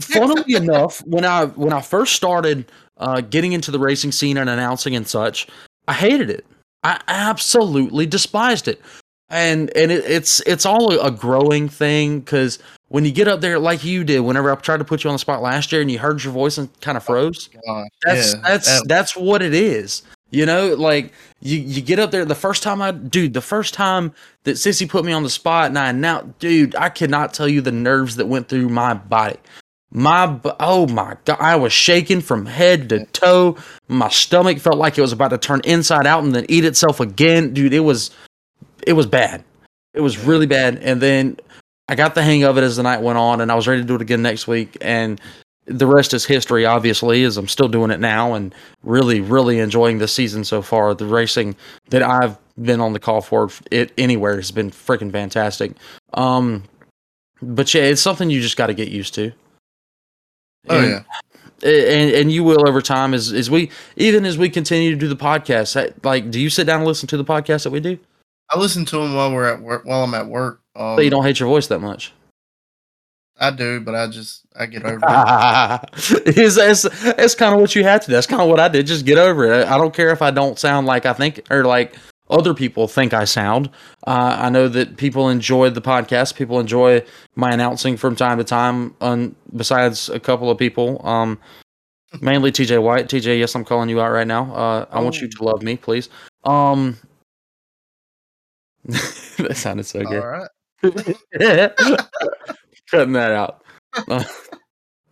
[0.00, 4.48] funnily enough, when I when I first started uh, getting into the racing scene and
[4.48, 5.48] announcing and such,
[5.88, 6.46] I hated it.
[6.82, 8.80] I absolutely despised it,
[9.28, 13.58] and and it, it's it's all a growing thing because when you get up there
[13.58, 15.90] like you did, whenever I tried to put you on the spot last year and
[15.90, 19.16] you heard your voice and kind of oh froze, oh, that's yeah, that's that, that's
[19.16, 20.02] what it is.
[20.30, 23.74] You know, like you you get up there the first time I dude, the first
[23.74, 24.12] time
[24.44, 27.60] that Sissy put me on the spot and I now dude, I cannot tell you
[27.60, 29.38] the nerves that went through my body.
[29.92, 33.56] My oh my god, I was shaking from head to toe.
[33.88, 37.00] My stomach felt like it was about to turn inside out and then eat itself
[37.00, 37.52] again.
[37.52, 38.10] Dude, it was
[38.86, 39.42] it was bad.
[39.92, 40.78] It was really bad.
[40.78, 41.38] And then
[41.88, 43.82] I got the hang of it as the night went on and I was ready
[43.82, 45.20] to do it again next week and
[45.66, 49.98] the rest is history, obviously, as I'm still doing it now and really, really enjoying
[49.98, 50.94] the season so far.
[50.94, 51.54] The racing
[51.90, 55.72] that I've been on the call for it anywhere has been freaking fantastic.
[56.14, 56.64] Um,
[57.40, 59.32] but yeah, it's something you just got to get used to.
[60.68, 61.02] Oh and, yeah.
[61.62, 65.08] And, and you will over time as as we even as we continue to do
[65.08, 66.04] the podcast.
[66.04, 67.98] Like, do you sit down and listen to the podcast that we do?
[68.48, 69.84] I listen to them while we're at work.
[69.84, 72.12] While I'm at work, um, but you don't hate your voice that much.
[73.38, 75.00] I do, but I just I get over it.
[76.26, 78.12] it's, it's, it's kind of what you had to do.
[78.12, 78.86] That's kind of what I did.
[78.86, 79.66] Just get over it.
[79.66, 81.96] I don't care if I don't sound like I think or like
[82.30, 83.68] other people think I sound.
[84.06, 86.36] Uh, I know that people enjoy the podcast.
[86.36, 88.94] People enjoy my announcing from time to time.
[89.00, 91.38] On besides a couple of people, um,
[92.20, 93.06] mainly TJ White.
[93.08, 94.54] TJ, yes, I'm calling you out right now.
[94.54, 95.02] Uh, I oh.
[95.02, 95.36] want you oh.
[95.38, 96.08] to love me, please.
[96.44, 96.96] Um,
[98.84, 100.22] that sounded so good.
[100.22, 100.48] All right.
[102.90, 103.62] Cutting that out.
[103.94, 104.24] I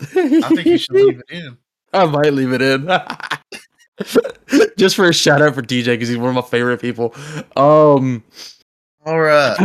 [0.01, 1.59] think you should leave it in.
[1.93, 2.89] I might leave it in.
[4.77, 7.15] Just for a shout out for DJ because he's one of my favorite people.
[7.57, 8.23] Um
[9.05, 9.57] all right.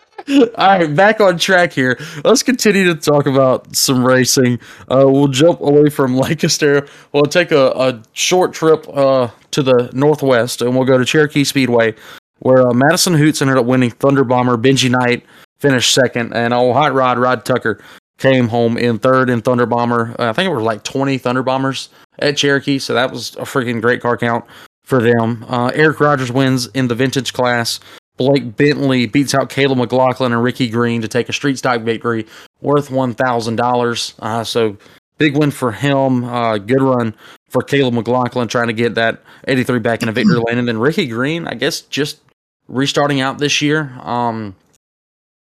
[0.28, 1.98] All right, back on track here.
[2.24, 4.58] Let's continue to talk about some racing.
[4.90, 6.88] Uh, we'll jump away from Lancaster.
[7.12, 11.44] We'll take a, a short trip uh, to the northwest, and we'll go to Cherokee
[11.44, 11.94] Speedway,
[12.40, 14.56] where uh, Madison Hoots ended up winning Thunder Bomber.
[14.56, 15.24] Benji Knight
[15.58, 17.80] finished second, and old Hot Rod Rod Tucker
[18.18, 20.14] came home in third in Thunder Bomber.
[20.18, 23.42] Uh, I think it was like 20 Thunder Bombers at Cherokee, so that was a
[23.42, 24.44] freaking great car count
[24.84, 25.44] for them.
[25.48, 27.80] Uh, Eric Rogers wins in the vintage class.
[28.16, 32.26] Blake Bentley beats out Caleb McLaughlin and Ricky Green to take a street stock victory
[32.62, 34.14] worth $1,000.
[34.18, 34.76] Uh, so
[35.18, 36.24] big win for him.
[36.24, 37.14] Uh, good run
[37.50, 40.58] for Caleb McLaughlin trying to get that 83 back in a victory lane.
[40.58, 42.20] And then Ricky Green, I guess, just
[42.68, 43.92] restarting out this year.
[44.00, 44.54] Um,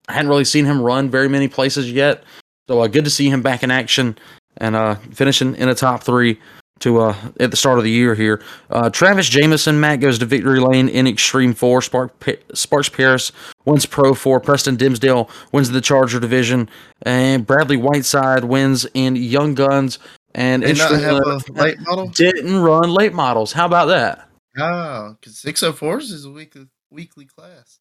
[0.09, 2.23] I hadn't really seen him run very many places yet.
[2.71, 4.17] So uh, good to see him back in action
[4.59, 6.39] and uh, finishing in the top three
[6.79, 8.41] to uh, at the start of the year here.
[8.71, 11.83] Uh, Travis Jameson, Matt goes to victory lane in Extreme Four.
[11.83, 12.13] Spark,
[12.55, 13.33] Sparks Paris
[13.65, 14.39] wins Pro Four.
[14.39, 16.71] Preston Dimsdale wins the Charger division,
[17.03, 19.99] and Bradley Whiteside wins in Young Guns.
[20.37, 22.07] And not have a late model.
[22.07, 23.53] Didn't run late models.
[23.53, 24.29] How about that?
[24.57, 27.81] Oh, because 604s is a weekly weekly class.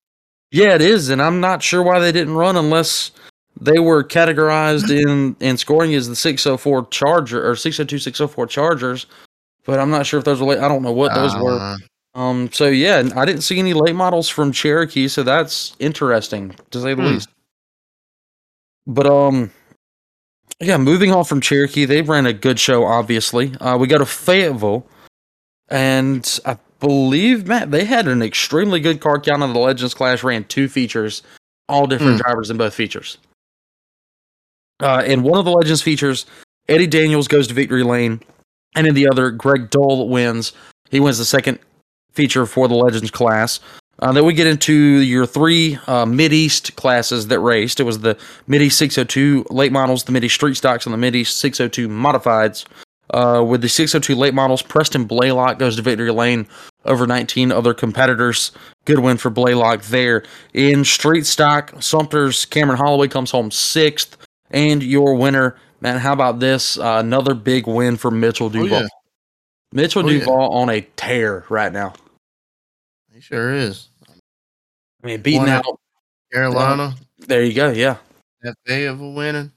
[0.49, 3.11] Yeah, it is, and I'm not sure why they didn't run unless
[3.61, 9.05] they were categorized in in scoring as the 604 Charger or 602 604 Chargers,
[9.65, 10.59] but I'm not sure if those were late.
[10.59, 11.77] I don't know what those uh, were.
[12.15, 16.81] Um, so yeah, I didn't see any late models from Cherokee, so that's interesting to
[16.81, 17.07] say the hmm.
[17.09, 17.29] least.
[18.87, 19.51] But um,
[20.59, 22.85] yeah, moving on from Cherokee, they ran a good show.
[22.85, 24.87] Obviously, uh, we go to Fayetteville,
[25.69, 30.23] and I believe, Matt, they had an extremely good car count on the Legends Clash.
[30.23, 31.21] ran two features,
[31.67, 32.23] all different mm.
[32.23, 33.17] drivers in both features.
[34.79, 36.25] Uh, in one of the Legends features,
[36.67, 38.21] Eddie Daniels goes to victory lane,
[38.75, 40.53] and in the other, Greg Dole wins.
[40.89, 41.59] He wins the second
[42.13, 43.59] feature for the Legends class.
[44.01, 47.79] Uh, then we get into your three uh, Mid East classes that raced.
[47.79, 50.97] It was the Mid East 602 late models, the Mid East street stocks, and the
[50.97, 52.65] Mid East 602 modifieds.
[53.11, 56.47] Uh, with the 602 late models, Preston Blaylock goes to victory lane
[56.85, 58.51] over 19 other competitors.
[58.85, 60.23] Good win for Blaylock there.
[60.53, 64.15] In street stock, Sumter's Cameron Holloway comes home sixth.
[64.51, 66.77] And your winner, man, how about this?
[66.77, 68.77] Uh, another big win for Mitchell Duval.
[68.77, 68.87] Oh, yeah.
[69.71, 70.19] Mitchell Oh, yeah.
[70.19, 71.93] Duval on a tear right now.
[73.13, 73.89] He sure is.
[75.03, 75.65] I mean, beating One out.
[76.33, 77.69] Carolina, There you go.
[77.71, 77.97] Yeah,
[78.41, 79.51] that Fayetteville winning.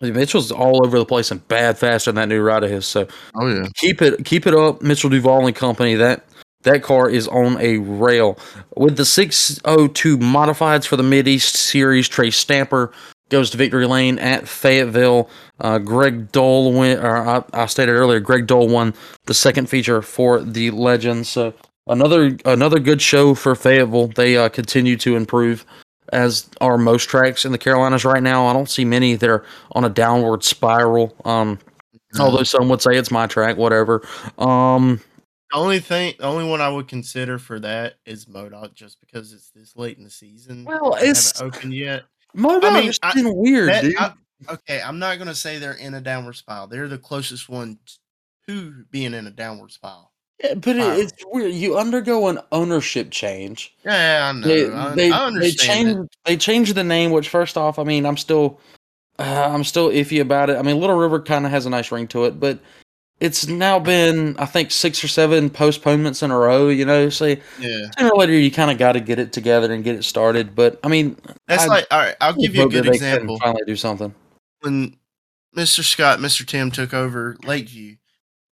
[0.00, 2.70] I mean, Mitchell's all over the place and bad fast in that new ride of
[2.70, 2.86] his.
[2.86, 3.66] So Oh yeah.
[3.76, 5.94] keep it keep it up, Mitchell Duval and company.
[5.94, 6.24] That
[6.62, 8.38] that car is on a rail
[8.76, 12.08] with the 602 modifieds for the Mid East Series.
[12.08, 12.92] Trey Stamper
[13.28, 15.28] goes to victory lane at Fayetteville.
[15.60, 18.94] Uh, Greg Dole went, or I, I stated earlier, Greg Dole won
[19.26, 21.28] the second feature for the Legends.
[21.28, 21.54] So
[21.86, 24.08] another another good show for Fayetteville.
[24.08, 25.64] They uh, continue to improve.
[26.12, 28.46] As are most tracks in the Carolinas right now.
[28.46, 31.16] I don't see many that are on a downward spiral.
[31.24, 31.58] Um,
[32.20, 34.06] although some would say it's my track, whatever.
[34.38, 35.00] Um,
[35.50, 39.32] The only thing, the only one I would consider for that is Modoc, just because
[39.32, 40.64] it's this late in the season.
[40.64, 42.04] Well, it's- haven't opened yet.
[42.36, 43.96] Modoc I mean, has I- been weird, That- dude.
[43.98, 44.12] I-
[44.50, 46.66] okay, I'm not gonna say they're in a downward spiral.
[46.66, 47.78] They're the closest one
[48.46, 50.12] to being in a downward spiral.
[50.44, 50.92] Yeah, but Wow.
[50.92, 51.54] it's weird.
[51.54, 53.74] You undergo an ownership change.
[53.84, 54.46] Yeah, I know.
[54.46, 57.10] They I, they, I they changed they changed the name.
[57.10, 58.60] Which first off, I mean, I'm still
[59.18, 60.58] uh, I'm still iffy about it.
[60.58, 62.58] I mean, Little River kind of has a nice ring to it, but
[63.20, 66.68] it's now been I think six or seven postponements in a row.
[66.68, 67.26] You know, so
[67.58, 70.04] Yeah, sooner or later you kind of got to get it together and get it
[70.04, 70.54] started.
[70.54, 72.14] But I mean, that's I like all right.
[72.20, 73.38] I'll give you a good example.
[73.38, 74.14] Finally, do something.
[74.60, 74.96] When
[75.56, 75.82] Mr.
[75.82, 76.46] Scott, Mr.
[76.46, 77.96] Tim took over Lakeview,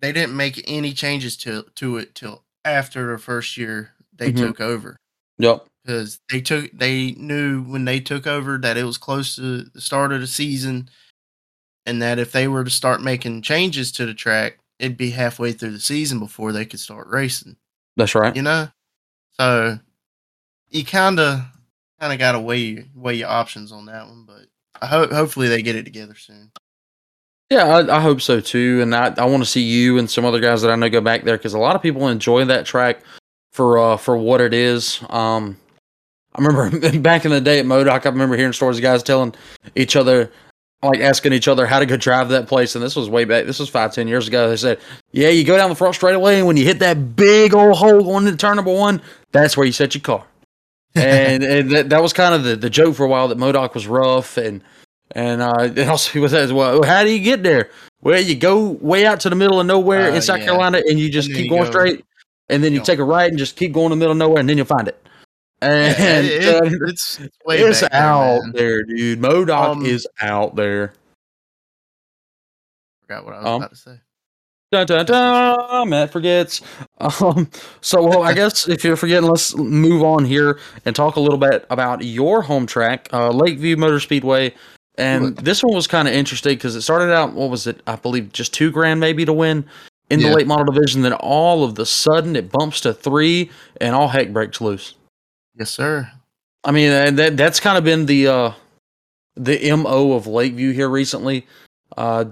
[0.01, 4.37] they didn't make any changes to to it till after the first year they Mhm.
[4.39, 4.97] took over.
[5.39, 5.67] Yep.
[5.85, 9.81] because they took they knew when they took over that it was close to the
[9.83, 10.89] start of the season
[11.87, 15.53] and that if they were to start making changes to the track it'd be halfway
[15.53, 17.57] through the season before they could start racing
[17.97, 18.35] That's right.
[18.35, 18.69] you know
[19.33, 19.79] so
[20.71, 21.41] you kind of
[22.01, 24.47] kind of got to weigh weigh your options on that one but
[24.83, 26.51] i hope hopefully they get it together soon
[27.51, 28.81] Yeah, I, I hope so too.
[28.83, 31.01] And I, I want to see you and some other guys that I know go
[31.03, 33.03] back there because a lot of people enjoy that track
[33.53, 35.01] for uh for what it is.
[35.11, 35.57] Um,
[36.35, 39.35] I remember back in the day at Modoc, I remember hearing stories of guys telling
[39.77, 40.33] each other,
[40.85, 42.75] like asking each other how to go drive that place.
[42.75, 43.47] And this was way back.
[43.47, 44.49] This was five, ten years ago.
[44.49, 44.79] They said,
[45.13, 48.03] "Yeah, you go down the front straightaway, and when you hit that big old hole
[48.03, 50.25] going into turn number one, that's where you set your car."
[50.97, 53.75] and, and that, that was kind of the, the joke for a while that Modoc
[53.75, 54.63] was rough and
[55.11, 57.71] and uh, and also people said, well, how do you get there?
[58.01, 60.45] Well, you go way out to the middle of nowhere Uh, in South yeah.
[60.45, 62.05] Carolina, and you just keep going go- straight,
[62.49, 64.39] and then you take a right and just keep going in the middle of nowhere,
[64.39, 65.04] and then you'll find it.
[65.65, 68.53] And Yeah, it- uh, it- it's, it's way it's back out man.
[68.53, 69.21] there, dude.
[69.21, 70.93] Modoc Um, is out there.
[73.03, 74.01] forgot what i was Um, about to say
[74.73, 76.61] Dun, dun, dun, Matt forgets.
[77.01, 77.49] Um,
[77.81, 81.39] so, well, I guess if you're forgetting, let's move on here and talk a little
[81.39, 84.53] bit about your home track, uh, Lakeview Motor Speedway.
[84.97, 87.83] And this one was kind of interesting because it started out, what was it?
[87.87, 89.65] I believe just two grand maybe to win
[90.11, 90.31] in Yeah.
[90.31, 91.03] the late model division.
[91.03, 93.51] Then all of the sudden it bumps to three
[93.81, 94.95] and all heck breaks loose.
[95.57, 96.11] Yes sir
[96.65, 98.53] I mean, and that that's kind of been the uh,
[99.37, 101.47] the mo of Lakeview here recently.
[101.97, 102.25] Uh,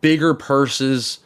[0.00, 1.18] bigger purses,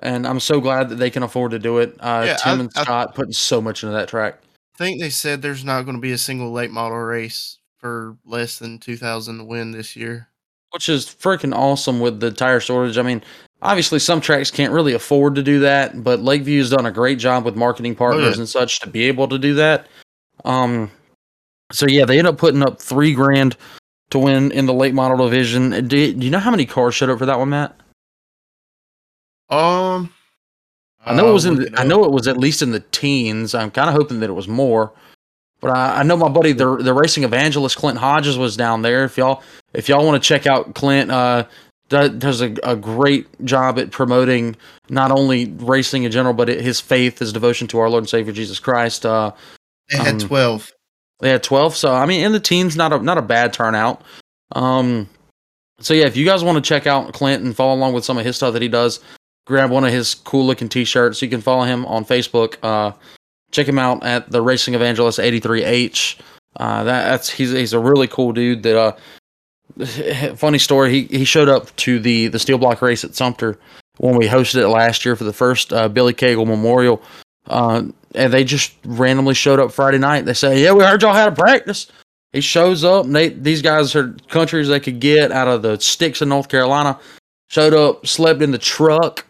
[0.00, 1.96] and I'm so glad that they can afford to do it.
[2.00, 4.38] Uh, Yeah, Tim I- and I- Scott putting so much into that track.
[4.74, 8.16] I think they said there's not going to be a single late model race for
[8.24, 10.28] less than 2,000 to win this year.
[10.72, 12.98] which is freaking awesome with the tire shortage.
[12.98, 13.22] I mean,
[13.62, 17.18] obviously some tracks can't really afford to do that, but Lakeview has done a great
[17.18, 18.40] job with marketing partners yeah.
[18.40, 19.86] and such to be able to do that.
[20.44, 20.90] Um,
[21.72, 23.56] so yeah, they end up putting up three grand
[24.10, 25.70] to win in the late model division.
[25.70, 27.76] Do, do you know how many cars showed up for that one, Matt?
[29.48, 30.12] Um,
[31.04, 31.56] I know it was in.
[31.56, 33.54] The, I know it was at least in the teens.
[33.54, 34.92] I'm kind of hoping that it was more,
[35.60, 39.04] but I, I know my buddy, the the racing evangelist Clint Hodges, was down there.
[39.04, 41.44] If y'all if y'all want to check out Clint, uh,
[41.88, 44.56] does, does a, a great job at promoting
[44.88, 48.32] not only racing in general, but his faith, his devotion to our Lord and Savior
[48.32, 49.06] Jesus Christ.
[49.06, 49.30] Uh,
[49.90, 50.72] They had um, 12.
[51.20, 51.76] they had 12.
[51.76, 54.02] So I mean, in the teens, not a not a bad turnout.
[54.52, 55.08] Um,
[55.80, 58.18] so yeah, if you guys want to check out Clint and follow along with some
[58.18, 59.00] of his stuff that he does,
[59.46, 61.20] grab one of his cool looking T-shirts.
[61.22, 62.56] You can follow him on Facebook.
[62.62, 62.92] Uh,
[63.50, 66.18] check him out at the Racing Evangelist 83H.
[66.56, 68.62] Uh, that, that's he's he's a really cool dude.
[68.62, 70.90] That uh, funny story.
[70.90, 73.58] He he showed up to the the steel block race at Sumter
[73.98, 77.02] when we hosted it last year for the first uh, Billy Cagle Memorial.
[77.48, 77.84] Uh,
[78.14, 80.24] and they just randomly showed up Friday night.
[80.24, 81.86] They say, "Yeah, we heard y'all had a practice."
[82.32, 86.20] He shows up, they these guys are countries they could get out of the sticks
[86.20, 86.98] in North Carolina.
[87.48, 89.24] Showed up, slept in the truck.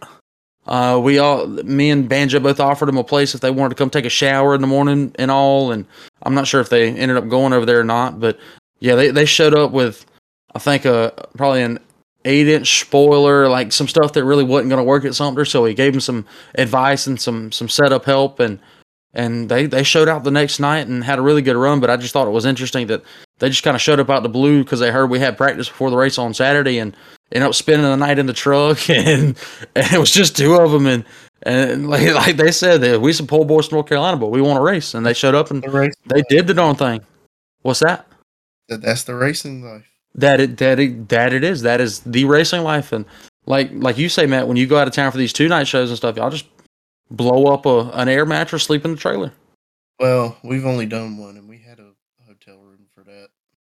[0.67, 3.75] Uh, we all, me and Banjo both offered them a place if they wanted to
[3.77, 5.71] come take a shower in the morning and all.
[5.71, 5.87] And
[6.25, 8.39] I'm not sure if they ended up going over there or not, but
[8.81, 10.05] yeah, they, they showed up with,
[10.55, 11.79] I think, uh, probably an
[12.27, 15.45] eight inch spoiler, like some stuff that really wasn't going to work at Sumter.
[15.45, 18.59] So he gave him some advice and some some setup help, and
[19.15, 21.81] and they they showed out the next night and had a really good run.
[21.81, 23.03] But I just thought it was interesting that
[23.39, 25.69] they just kind of showed up out the blue because they heard we had practice
[25.69, 26.97] before the race on Saturday and
[27.33, 29.37] ended up spending the night in the truck, and,
[29.75, 31.05] and it was just two of them and.
[31.43, 34.41] And like, like they said, that we some pole boys from North Carolina, but we
[34.41, 35.93] want to race, and they showed up and The race.
[36.07, 37.03] they did the darn thing.
[37.61, 38.07] What's that?
[38.69, 39.87] That- That's the racing life.
[40.17, 41.63] That it that it that it is.
[41.63, 42.93] That is the racing life.
[42.93, 43.05] And
[43.47, 45.69] like like you say, Matt, when you go out of town for these two night
[45.69, 46.47] shows and stuff, y'all just
[47.11, 49.33] blow up a, an air mattress, sleep in the trailer.
[50.01, 51.91] Well, we've only done one, and we had a
[52.27, 53.29] hotel room for that.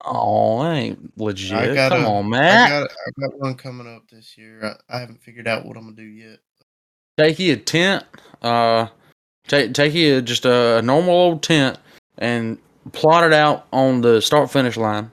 [0.05, 1.53] Oh, that ain't legit.
[1.57, 2.69] I got Come a- on, I Matt.
[2.71, 4.77] got I got one coming up this year.
[4.91, 6.39] I, I haven't figured out what I'm gonna do yet.
[7.19, 8.05] take you a tent.
[8.43, 8.89] Uh,
[9.49, 11.79] take take you just a normal old tent
[12.19, 12.59] and
[12.93, 15.11] plot it out on the start finish line,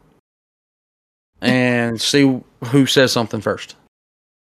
[1.44, 3.76] and see who says something first.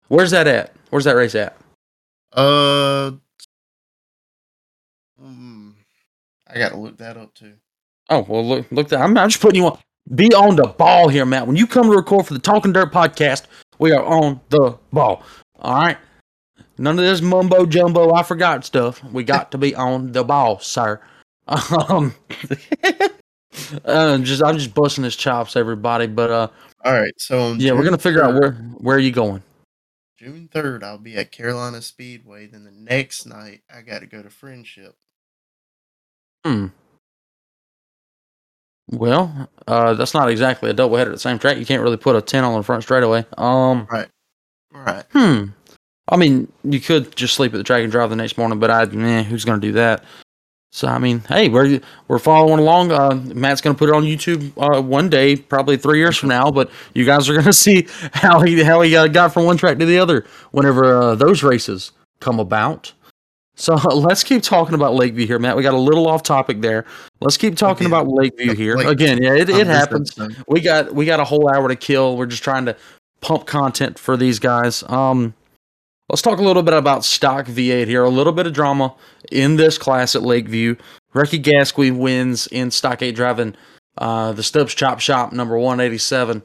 [0.09, 0.75] Where's that at?
[0.91, 1.57] Where's that race at?
[2.33, 3.13] Uh,
[5.21, 5.71] hmm,
[6.47, 7.55] I got to look that up too.
[8.09, 8.89] Oh well, look, look.
[8.89, 9.79] That, I'm, I'm just putting you on.
[10.15, 11.49] Be on the ball here, Matt.
[11.49, 13.47] When you come to record for the Talking Dirt podcast,
[13.81, 15.25] we are on the ball.
[15.59, 15.99] All right.
[16.79, 18.13] None of this mumbo jumbo.
[18.13, 19.03] I forgot stuff.
[19.03, 21.01] We got to be on the ball, sir.
[21.49, 22.13] Um,
[23.85, 26.09] uh, just I'm just busting his chops, everybody.
[26.09, 26.49] But uh,
[26.87, 29.43] All right, so yeah, we're gonna figure out where where are you going.
[30.21, 32.47] June third, I'll be at Carolina Speedway.
[32.47, 34.95] Then the next night, I got to go to Friendship.
[36.45, 36.67] Hmm.
[38.93, 41.57] Well, uh, that's not exactly a doubleheader at the same track.
[41.57, 43.27] You can't really put a ten on the front straightaway.
[43.37, 43.89] Um.
[43.91, 44.09] Right.
[44.73, 45.05] Right.
[45.11, 45.47] Hmm.
[46.07, 48.71] I mean, you could just sleep at the track and drive the next morning, but
[48.71, 50.05] I, meh, who's to do that?
[50.77, 52.93] So I mean, hey, we're we're following along.
[52.93, 56.29] Uh, Matt's going to put it on YouTube uh, one day, probably three years from
[56.29, 56.51] now.
[56.51, 59.57] But you guys are going to see how he how he uh, got from one
[59.57, 62.93] track to the other whenever uh, those races come about.
[63.55, 65.57] So let's keep talking about Lakeview here, Matt.
[65.57, 66.85] We got a little off topic there.
[67.23, 67.99] Let's keep talking Again.
[67.99, 69.23] about Lakeview here Lake- again.
[69.23, 70.15] Yeah, it, it happens
[70.47, 72.19] we got we got a whole hour to kill.
[72.19, 72.77] We're just trying to
[73.23, 74.83] pump content for these guys.
[74.89, 75.33] Um,
[76.09, 78.05] let's talk a little bit about stock V8 here.
[78.05, 78.95] A little bit of drama
[79.31, 80.77] in this class at Lakeview.
[81.15, 83.55] Ricky Gasquet wins in stock 8 driving
[83.99, 86.43] uh, the Stubbs Chop Shop number 187.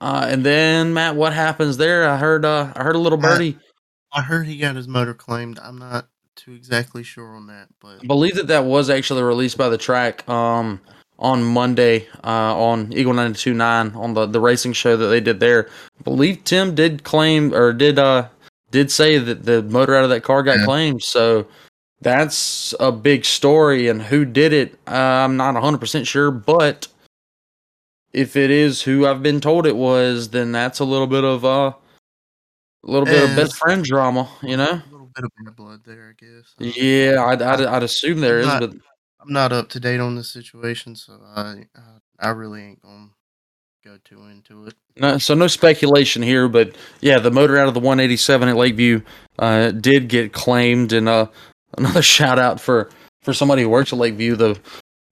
[0.00, 2.08] Uh, and then Matt, what happens there?
[2.08, 3.58] I heard uh, I heard a little birdie.
[4.12, 5.58] I heard he got his motor claimed.
[5.58, 9.56] I'm not too exactly sure on that, but I believe that that was actually released
[9.56, 10.80] by the track um,
[11.18, 15.68] on Monday uh, on Eagle 92.9 on the, the racing show that they did there.
[15.98, 18.28] I believe Tim did claim or did uh
[18.70, 20.64] did say that the motor out of that car got Yeah.
[20.64, 21.02] claimed.
[21.02, 21.46] So
[22.00, 23.88] that's a big story.
[23.88, 24.78] And who did it?
[24.86, 24.90] Uh,
[25.24, 26.88] I'm not 100% sure, but
[28.12, 31.44] if it is who I've been told it was, then that's a little bit of
[31.44, 31.72] uh,
[32.84, 34.70] a little bit of best friend drama, you know?
[34.70, 36.54] a little bit of bad blood there, I guess.
[36.60, 38.70] Uh, Yeah, I'd, I'd, I'd assume there is, Not- but
[39.20, 43.08] I'm not up to date on this situation, so I I, I really ain't gonna
[43.86, 44.74] go too into it.
[44.96, 49.00] No, so no speculation here, but yeah, the motor out of the 187 at Lakeview
[49.38, 51.26] uh, did get claimed, and uh,
[51.78, 52.90] another shout out for
[53.22, 54.58] for somebody who works at Lakeview, the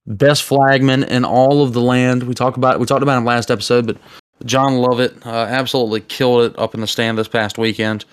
[0.07, 2.23] best flagman in all of the land.
[2.23, 3.97] We talked about we talked about him last episode, but
[4.43, 8.03] John Lovett uh, absolutely killed it up in the stand this past weekend.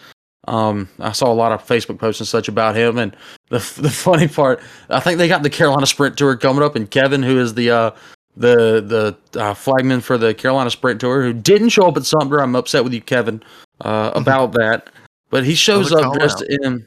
[0.46, 3.16] Um, I saw a lot of Facebook posts and such about him, and
[3.48, 4.60] the the funny part,
[4.90, 7.70] I think they got the Carolina Sprint Tour coming up, and Kevin, who is the
[7.70, 7.90] uh,
[8.37, 12.41] the the uh, flagman for the Carolina Sprint Tour, who didn't show up at Sumter.
[12.41, 13.43] I'm upset with you, Kevin,
[13.80, 14.91] uh, about that.
[15.30, 16.49] But he shows up dressed out.
[16.62, 16.87] in.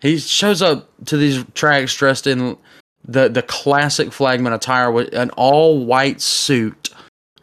[0.00, 2.56] He shows up to these tracks dressed in
[3.04, 6.90] the the classic flagman attire with an all white suit,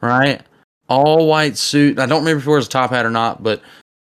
[0.01, 0.41] right?
[0.89, 1.99] All white suit.
[1.99, 3.61] I don't remember if he wears a top hat or not, but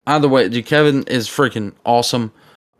[0.08, 2.32] either way, dude, Kevin is freaking awesome.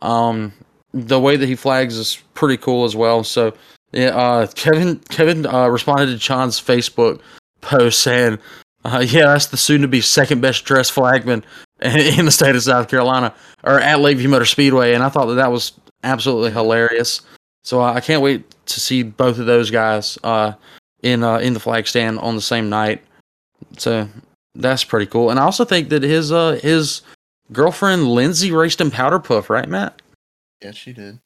[0.02, 0.52] Um,
[0.92, 3.22] the way that he flags is pretty cool as well.
[3.22, 3.54] So
[3.92, 7.20] yeah, uh, Kevin Kevin uh, responded to John's Facebook
[7.60, 8.38] post saying,
[8.84, 11.44] uh, "Yeah, that's the soon-to-be second best dressed flagman
[11.82, 13.34] in the state of South Carolina,
[13.64, 15.72] or at Lakeview Motor Speedway." And I thought that that was
[16.04, 17.22] absolutely hilarious.
[17.64, 20.52] So uh, I can't wait to see both of those guys uh,
[21.02, 23.02] in uh, in the flag stand on the same night.
[23.76, 24.08] So
[24.54, 25.30] that's pretty cool.
[25.30, 26.30] And I also think that his
[26.62, 27.02] his
[27.52, 30.00] girlfriend Lindsay raced in Powder Puff, right, Matt?
[30.62, 31.18] Yeah, she did.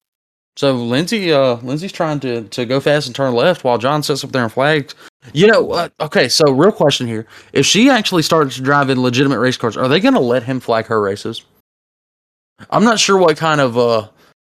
[0.57, 4.23] So Lindsay, uh, Lindsay's trying to to go fast and turn left while John sits
[4.23, 4.95] up there and flags.
[5.33, 6.29] You know, uh, okay.
[6.29, 9.89] So real question here: If she actually starts to drive in legitimate race cars, are
[9.89, 11.45] they going to let him flag her races?
[12.71, 14.09] I'm not sure what kind of uh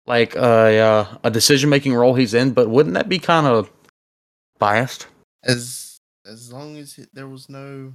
[0.08, 3.70] like uh, uh a decision making role he's in, but wouldn't that be kind of
[4.58, 5.08] biased?
[5.44, 7.94] As as long as it, there was no,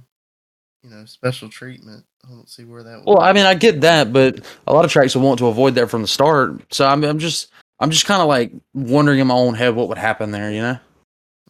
[0.83, 2.05] you know special treatment.
[2.25, 2.99] I don't see where that.
[2.99, 5.47] would Well, I mean, I get that, but a lot of tracks will want to
[5.47, 6.73] avoid that from the start.
[6.73, 7.49] So I'm, I'm just,
[7.79, 10.51] I'm just kind of like wondering in my own head what would happen there.
[10.51, 10.79] You know,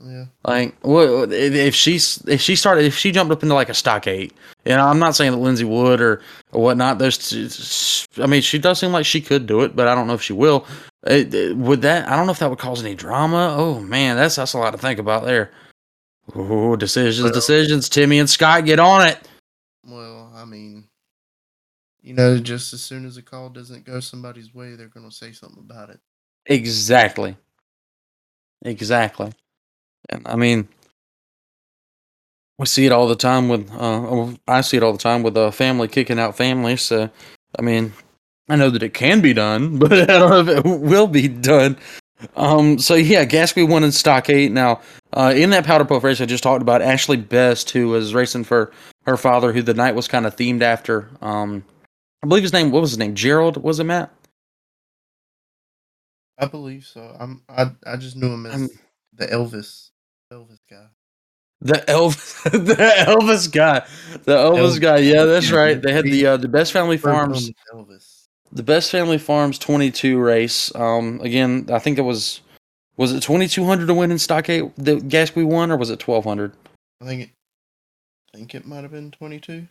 [0.04, 3.74] yeah, like what if, she's if she started if she jumped up into like a
[3.74, 4.34] stock eight.
[4.66, 6.22] And I'm not saying that Lindsay would or,
[6.52, 7.00] or whatnot.
[7.00, 10.14] There's, I mean, she does seem like she could do it, but I don't know
[10.14, 10.66] if she will.
[11.06, 12.10] It, it- would that?
[12.10, 13.56] I don't know if that would cause any drama.
[13.58, 15.52] Oh man, that's that's a lot to think about there.
[16.36, 17.88] Oh, decisions, Well- decisions.
[17.88, 19.18] Timmy and Scott, get on it.
[19.86, 20.90] well, I mean,
[22.02, 25.32] you know, just as soon as a call doesn't go somebody's way, they're gonna say
[25.32, 26.00] something about it.
[26.48, 27.38] Exactly.
[28.64, 29.32] Exactly.
[30.10, 30.68] And I mean,
[32.58, 35.38] we see it all the time with, uh, I see it all the time with
[35.38, 36.76] a family kicking out family.
[36.78, 37.10] So,
[37.58, 37.94] I mean,
[38.50, 41.28] I know that it can be done, but I don't know if it will be
[41.28, 41.78] done.
[42.36, 44.52] Um, so yeah, Gatsby won in stock eight.
[44.52, 44.82] Now,
[45.14, 48.44] uh, in that powder puff race I just talked about, Ashley Best, who was racing
[48.44, 48.72] for
[49.06, 51.10] her father, who the night was kind of themed after.
[51.22, 51.64] Um,
[52.24, 53.14] I believe his name, what was his name?
[53.14, 54.12] Gerald, was it Matt?
[56.38, 57.16] I believe so.
[57.20, 57.42] I'm.
[57.50, 58.70] I I just knew him as I'm-
[59.14, 59.90] the Elvis
[60.32, 60.86] Elvis guy.
[61.62, 63.80] The Elvis, the Elvis guy,
[64.26, 64.82] the Elvis Elvis.
[64.82, 64.98] guy.
[64.98, 65.82] Yeah, that's right.
[65.82, 68.26] They had the uh, the Best Family Farms, Elvis.
[68.52, 70.74] the Best Family Farms 22 race.
[70.76, 72.42] Um, again, I think it was
[72.96, 76.08] was it 2200 to win in Stock eight the gas we won, or was it
[76.08, 76.54] 1200?
[77.02, 77.30] I think it.
[78.36, 79.68] I think it might have been twenty two.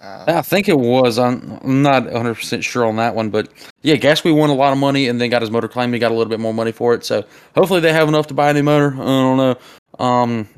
[0.00, 1.18] Uh, I think it was.
[1.18, 3.48] I'm, I'm not 100 percent sure on that one, but
[3.82, 5.92] yeah, Gatsby won a lot of money and then got his motor claim.
[5.92, 7.24] He got a little bit more money for it, so
[7.54, 8.92] hopefully they have enough to buy a new motor.
[8.92, 9.56] I don't know.
[10.04, 10.48] Um,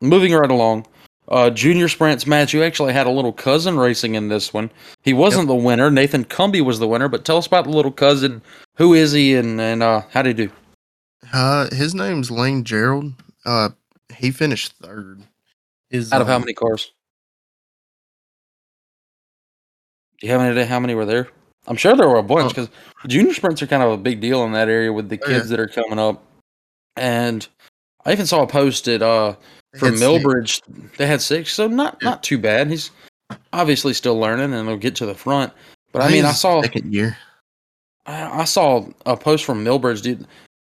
[0.00, 0.86] moving right along.
[1.28, 2.52] Uh, junior sprints match.
[2.52, 4.70] You actually had a little cousin racing in this one.
[5.02, 5.90] He wasn't the winner.
[5.90, 7.08] Nathan Cumby was the winner.
[7.08, 8.42] But tell us about the little cousin.
[8.76, 10.52] Who is he, and and uh, how did he do?
[11.32, 13.12] Uh, his name's Lane Gerald.
[13.46, 13.70] Uh,
[14.14, 15.22] he finished third.
[15.90, 16.92] His, Out of how um, many cars?
[20.24, 21.28] Do you have any idea how many were there?
[21.66, 22.48] I'm sure there were a bunch Oh.
[22.48, 22.68] because
[23.06, 25.50] junior sprints are kind of a big deal in that area with the Oh, kids
[25.50, 25.56] yeah.
[25.58, 26.22] that are coming up.
[26.96, 27.46] And
[28.06, 29.34] I even saw a post at uh
[29.78, 30.00] from six.
[30.00, 30.62] Millbridge.
[30.96, 32.08] They had six, so not Yeah.
[32.08, 32.68] not too bad.
[32.70, 32.90] He's
[33.52, 35.52] obviously still learning, and he'll get to the front.
[35.92, 37.18] But I think mean, I saw second year.
[38.06, 40.26] I, I saw a post from Millbridge, dude.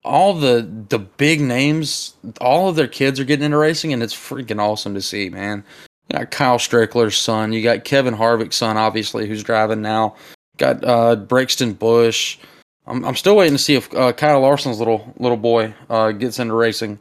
[0.05, 4.15] All the the big names, all of their kids are getting into racing, and it's
[4.15, 5.65] freaking awesome to see, man.
[6.11, 10.17] You got Kyle Strickler's son, you got Kevin Harvick's son, obviously, who's driving now.
[10.57, 12.39] Got uh, Brexton Busch.
[12.87, 16.39] I'm I'm still waiting to see if uh, Kyle Larson's little little boy uh, gets
[16.41, 16.99] into racing.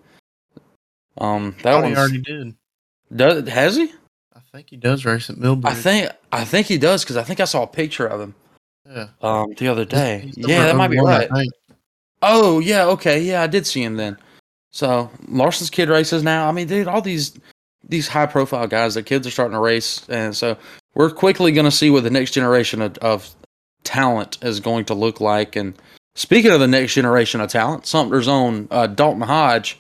[1.18, 2.56] Um, that one already did.
[3.16, 3.92] does has he?
[4.36, 5.66] I think he does race at Millbridge.
[5.66, 8.36] I think I think he does because I think I saw a picture of him
[8.88, 9.08] Yeah.
[9.22, 10.20] um the other day.
[10.36, 11.50] He's yeah, that might be 01, right.
[12.22, 14.18] Oh yeah, okay, yeah, I did see him then.
[14.72, 16.48] So Larson's kid races now.
[16.48, 17.38] I mean, dude, all these
[17.88, 20.58] these high profile guys, their kids are starting to race, and so
[20.96, 23.30] we're quickly going to see what the next generation of, of
[23.84, 25.56] talent is going to look like.
[25.56, 25.74] And
[26.16, 29.80] speaking of the next generation of talent, Sumter's own uh, Dalton Hodge.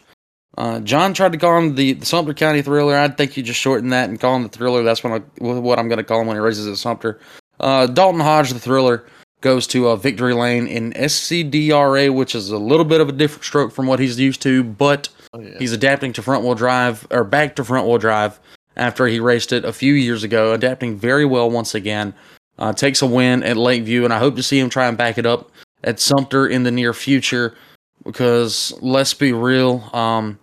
[0.57, 2.97] Uh, John tried to call him the, the Sumter County Thriller.
[2.97, 4.83] I think you just shortened that and call him the Thriller.
[4.83, 7.19] That's what, I, what I'm going to call him when he races at Sumter.
[7.59, 9.05] Uh, Dalton Hodge, the Thriller,
[9.41, 13.45] goes to uh, Victory Lane in SCDRA, which is a little bit of a different
[13.45, 15.59] stroke from what he's used to, but Oh, yeah.
[15.59, 18.39] he's adapting to front wheel drive or back to front wheel drive
[18.75, 22.13] after he raced it a few years ago, adapting very well once again.
[22.57, 25.17] Uh, takes a win at Lakeview, and I hope to see him try and back
[25.17, 25.51] it up
[25.83, 27.55] at Sumter in the near future.
[28.03, 30.39] Because let's be real, um,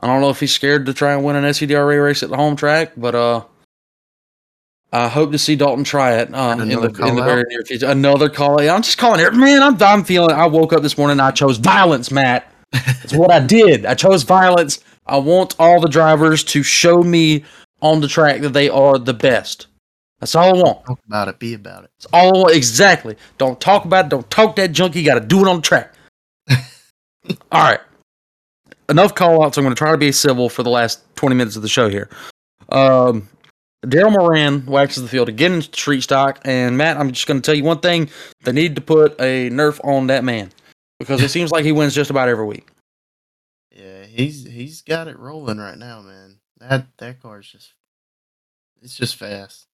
[0.00, 2.36] I don't know if he's scared to try and win an SCDRA race at the
[2.36, 3.44] home track, but uh,
[4.92, 7.86] I hope to see Dalton try it uh, in the in the very near future.
[7.86, 8.60] Another call.
[8.60, 9.62] I'm just calling it, man.
[9.62, 10.34] I'm I'm feeling.
[10.34, 11.20] I woke up this morning.
[11.20, 12.49] I chose violence, Matt.
[12.72, 13.86] That's what I did.
[13.86, 14.80] I chose violence.
[15.06, 17.44] I want all the drivers to show me
[17.82, 19.66] on the track that they are the best.
[20.20, 20.84] That's all I want.
[20.84, 21.38] Talk about it.
[21.38, 21.90] Be about it.
[21.98, 22.54] That's all I want.
[22.54, 23.16] Exactly.
[23.38, 24.08] Don't talk about it.
[24.10, 24.94] Don't talk that junk.
[24.94, 25.94] You got to do it on the track.
[26.50, 26.58] all
[27.52, 27.80] right.
[28.88, 29.56] Enough call outs.
[29.56, 31.88] I'm going to try to be civil for the last 20 minutes of the show
[31.88, 32.08] here.
[32.70, 33.28] Um,
[33.84, 36.40] Daryl Moran waxes the field again in street stock.
[36.44, 38.10] And Matt, I'm just going to tell you one thing.
[38.44, 40.50] They need to put a nerf on that man
[41.00, 42.68] because it seems like he wins just about every week.
[43.72, 46.36] Yeah, he's he's got it rolling right now, man.
[46.58, 47.72] That that car's just
[48.82, 49.66] it's just fast.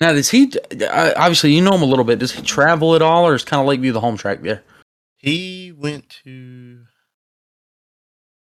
[0.00, 0.52] Now, does he
[0.90, 2.18] obviously you know him a little bit?
[2.18, 4.62] Does he travel at all, or is kind of Lakeview the home track there?
[5.16, 6.80] He went to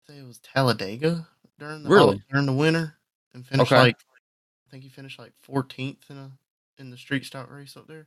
[0.08, 1.26] I think it was Talladega
[1.58, 2.16] during the Really?
[2.16, 2.94] Oh, during the winter
[3.34, 3.80] and finished Okay.
[3.80, 6.30] like I think he finished like 14th in a
[6.78, 8.06] in the street stock race up there.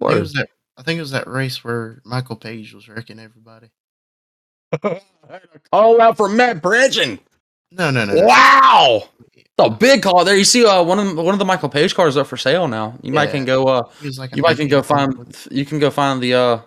[0.00, 3.20] Think, it was that, I think it was that race where Michael Page was wrecking
[3.20, 3.70] everybody.
[5.70, 7.18] Call out for Matt Pridgeon.
[7.70, 8.14] No, no, no.
[8.14, 8.22] no.
[8.26, 9.08] Wow.
[9.56, 10.36] The big car there.
[10.36, 12.66] You see, uh, one of the, one of the Michael Page cars up for sale
[12.66, 12.98] now.
[13.02, 13.64] You might can go.
[13.68, 13.82] Uh,
[14.18, 15.36] like you might can go 1900.
[15.36, 15.46] find.
[15.56, 16.34] You can go find the.
[16.34, 16.60] Uh,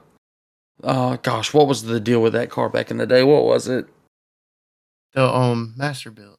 [0.84, 3.24] uh, gosh, what was the deal with that car back in the day?
[3.24, 3.88] What was it?
[5.14, 6.38] the um master built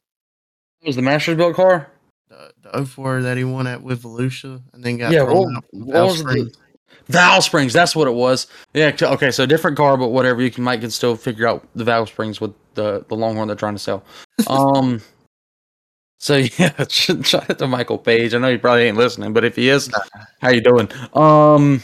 [0.82, 1.90] It was the Masters built car.
[2.28, 5.56] the the 04 that he won at with Volusia and then got Yeah, thrown what-
[5.56, 6.52] out from what was the-.
[7.08, 8.46] Valve Springs, that's what it was.
[8.74, 10.42] Yeah, okay, so different car, but whatever.
[10.42, 13.56] You can might can still figure out the Valve Springs with the the Longhorn they're
[13.56, 14.04] trying to sell.
[14.46, 15.00] Um,
[16.18, 18.34] so yeah, shout out to Michael Page.
[18.34, 19.90] I know he probably ain't listening, but if he is,
[20.40, 20.88] how you doing?
[21.14, 21.82] Um,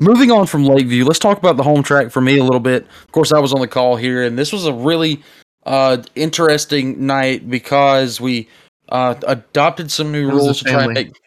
[0.00, 2.86] moving on from Lakeview, let's talk about the home track for me a little bit.
[3.04, 5.22] Of course, I was on the call here, and this was a really
[5.66, 8.48] uh interesting night because we
[8.88, 11.20] uh adopted some new It was a rules to try and make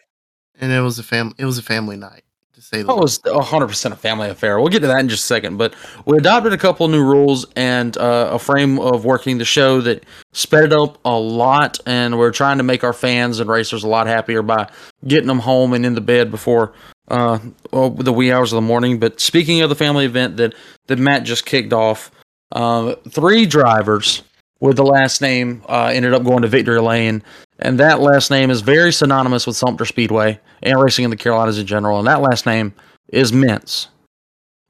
[0.60, 1.34] and it was a family.
[1.38, 2.24] it was a family night
[2.72, 3.48] say That was least.
[3.48, 4.58] hundred percent a family affair.
[4.58, 5.56] We'll get to that in just a second.
[5.56, 5.74] But
[6.06, 10.04] we adopted a couple new rules and uh, a frame of working the show that
[10.32, 13.88] sped it up a lot, and we're trying to make our fans and racers a
[13.88, 14.68] lot happier by
[15.06, 16.72] getting them home and in the bed before
[17.08, 17.38] uh,
[17.72, 18.98] well, the wee hours of the morning.
[18.98, 20.54] But speaking of the family event that
[20.86, 22.10] that Matt just kicked off,
[22.52, 24.22] uh, three drivers
[24.60, 27.22] with the last name uh, ended up going to Victory Lane,
[27.62, 31.58] and that last name is very synonymous with Sumter Speedway and racing in the Carolinas
[31.58, 31.98] in general.
[31.98, 32.74] And that last name
[33.08, 33.88] is Mintz.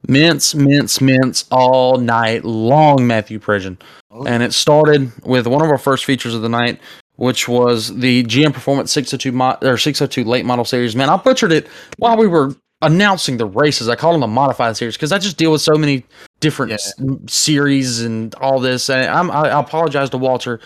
[0.08, 3.78] Mintz, mints, mints all night long, Matthew Pridgeon.
[4.10, 4.24] Oh.
[4.24, 6.80] And it started with one of our first features of the night,
[7.16, 10.96] which was the GM Performance 602 mo- or 602 late model series.
[10.96, 11.68] Man, I butchered it
[11.98, 13.88] while we were announcing the races.
[13.88, 16.04] I called them the modified series because I just deal with so many
[16.40, 16.74] different Yeah.
[16.74, 16.94] s-
[17.28, 18.90] series and all this.
[18.90, 20.58] And I'm, I apologize to Walter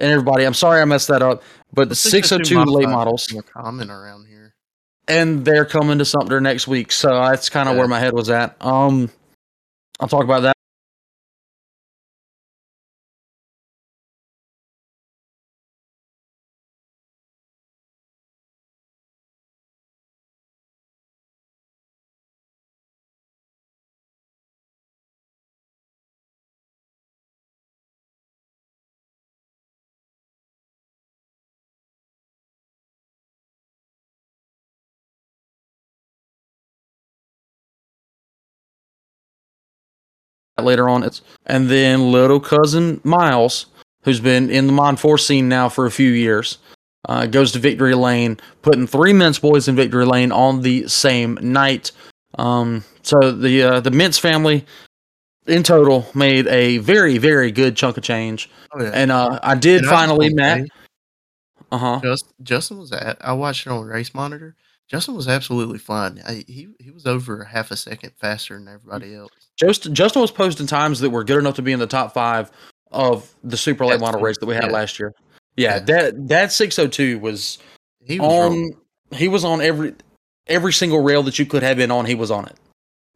[0.00, 0.44] and everybody.
[0.44, 1.42] I'm sorry I messed that up.
[1.72, 4.54] But the 602 late models, are common around here.
[5.06, 6.92] and they're coming to Sumter next week.
[6.92, 7.78] So that's kind of Yeah.
[7.80, 8.56] where my head was at.
[8.60, 9.10] Um,
[10.00, 10.56] I'll talk about that.
[40.68, 41.02] Later on.
[41.02, 43.66] It's and then little cousin Miles,
[44.02, 46.58] who's been in the Mon Four scene now for a few years,
[47.08, 51.38] uh, goes to Victory Lane, putting three Mintz boys in Victory Lane on the same
[51.40, 51.92] night.
[52.38, 54.66] Um, so the uh, the Mintz family,
[55.46, 58.50] in total, made a very very good chunk of change.
[58.74, 58.90] Oh yeah.
[58.92, 60.68] And uh, I did And finally, Matt.
[61.72, 62.00] Uh huh.
[62.02, 63.16] Just, Justin was at.
[63.22, 64.54] I watched it on Race Monitor.
[64.88, 66.20] Justin was absolutely fine.
[66.26, 68.74] I, he he was over half a second faster than mm.
[68.74, 69.30] everybody else.
[69.56, 72.50] Justin Justin was posting times that were good enough to be in the top five
[72.90, 74.72] of the super late That's model race that we had Yeah.
[74.72, 75.12] last year.
[75.56, 75.78] Yeah, Yeah.
[75.80, 77.58] that that six hundred two was
[78.00, 78.72] He was on wrong.
[79.12, 79.94] he was on every
[80.46, 82.56] every single rail that you could have been on he was on it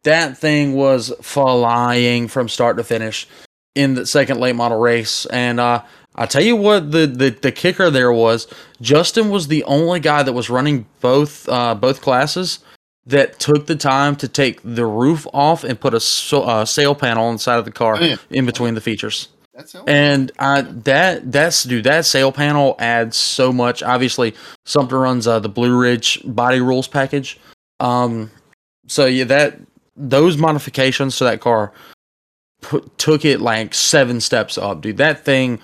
[0.03, 3.27] that thing was flying from start to finish
[3.75, 5.81] in the second late model race and uh
[6.15, 8.47] i tell you what the, the the kicker there was
[8.81, 12.59] justin was the only guy that was running both uh both classes
[13.05, 16.95] that took the time to take the roof off and put a so, uh, sail
[16.95, 18.15] panel on the side of the car Oh, yeah.
[18.29, 23.51] in between the features That's and I that that's dude that sail panel adds so
[23.51, 23.83] much.
[23.83, 24.33] Obviously,
[24.65, 27.37] Sumter runs uh, the Blue Ridge body rules package.
[27.79, 28.31] Um,
[28.87, 29.59] so yeah, that
[29.97, 31.71] those modifications to that car
[32.63, 34.97] put, took it like seven steps up, dude.
[34.97, 35.59] That thing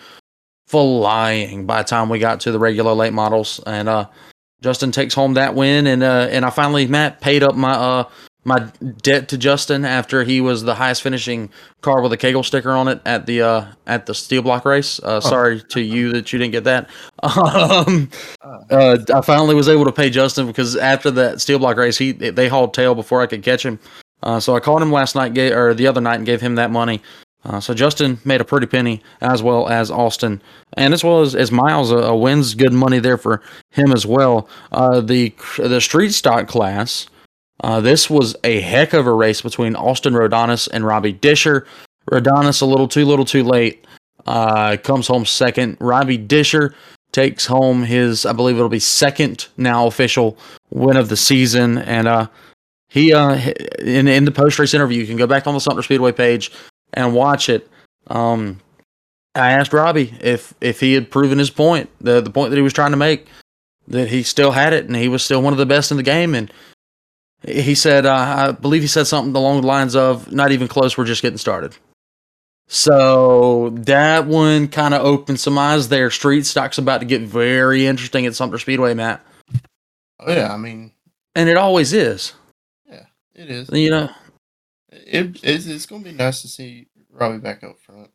[0.68, 4.08] flying by the time we got to the regular late models, and uh,
[4.62, 8.04] Justin takes home that win, and uh, and I finally Matt paid up my uh
[8.45, 8.60] my
[9.02, 11.50] debt to Justin after he was the highest finishing
[11.82, 15.00] car with a Cagle sticker on it at the uh at the steel block race.
[15.00, 16.89] Uh, sorry to you that you didn't get that.
[17.22, 18.10] Um,
[18.72, 22.12] uh, I finally was able to pay Justin because after that steel block race, he
[22.12, 23.80] they hauled tail before I could catch him.
[24.24, 26.55] Uh, so I called him last night, ga- or the other night, and gave him
[26.55, 27.01] that money.
[27.45, 30.41] Uh, so Justin made a pretty penny, as well as Austin,
[30.74, 31.91] and as well as, as Miles.
[31.91, 33.41] A wins good money there for
[33.72, 34.49] him as well.
[34.72, 37.07] Uh, the the street stock class.
[37.61, 41.65] Uh, this was a heck of a race between Austin Rodonis and Robbie Disher.
[42.11, 43.86] Rodonis a little too little too late.
[44.26, 45.78] Uh, comes home second.
[45.80, 46.74] Robbie Disher
[47.11, 50.38] takes home his, I believe it'll be second now official
[50.70, 51.80] win of the season.
[51.80, 52.28] And uh,
[52.90, 53.36] he uh,
[53.80, 56.52] in in the post race interview, you can go back on the Sumter Speedway page
[56.94, 57.70] and watch it.
[58.08, 58.60] Um,
[59.36, 62.64] I asked Robbie if if he had proven his point, the the point that he
[62.64, 63.28] was trying to make,
[63.88, 66.04] that he still had it and he was still one of the best in the
[66.04, 66.34] game.
[66.34, 66.52] And
[67.48, 70.98] he said, uh, I believe he said something along the lines of, "Not even close.
[70.98, 71.76] We're just getting started."
[72.68, 76.12] So that one kind of opened some eyes there.
[76.12, 79.26] Street stock's about to get very interesting at Sumter Speedway, Matt.
[80.20, 80.92] Oh yeah, I mean,
[81.36, 82.34] and it always is.
[83.40, 83.70] It is.
[83.72, 84.10] You know,
[84.92, 88.12] it, it's, it's going to be nice to see Robbie back up front.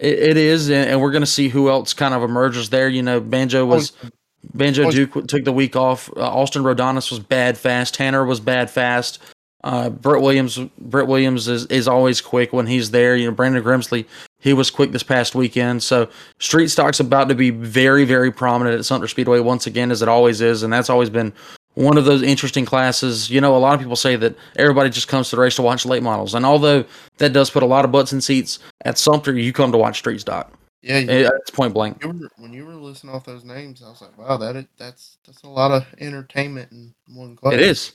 [0.00, 2.88] It, it is, and, we're going to see who else kind of emerges there.
[2.88, 4.08] You know, Banjo was oh,
[4.54, 6.10] Banjo oh, Duke took the week off.
[6.16, 7.94] Uh, Austin Rodanis was bad fast.
[7.94, 9.20] Tanner was bad fast.
[9.62, 13.14] Uh, Brett Williams, Brett Williams is, is always quick when he's there.
[13.14, 14.04] You know, Brandon Grimsley,
[14.40, 15.84] he was quick this past weekend.
[15.84, 16.08] So
[16.40, 20.08] street stock's about to be very, very prominent at Sumter Speedway once again, as it
[20.08, 21.32] always is, and that's always been
[21.78, 23.30] one of those interesting classes.
[23.30, 25.62] You know, a lot of people say that everybody just comes to the race to
[25.62, 26.84] watch late models, and although
[27.18, 29.98] that does put a lot of butts in seats at Sumter, you come to watch
[29.98, 30.52] street stock.
[30.82, 32.02] Yeah, you, it's point blank.
[32.02, 34.64] You were, when you were listing off those names, I was like, wow, that is,
[34.76, 37.54] that's that's a lot of entertainment in one class.
[37.54, 37.92] It is.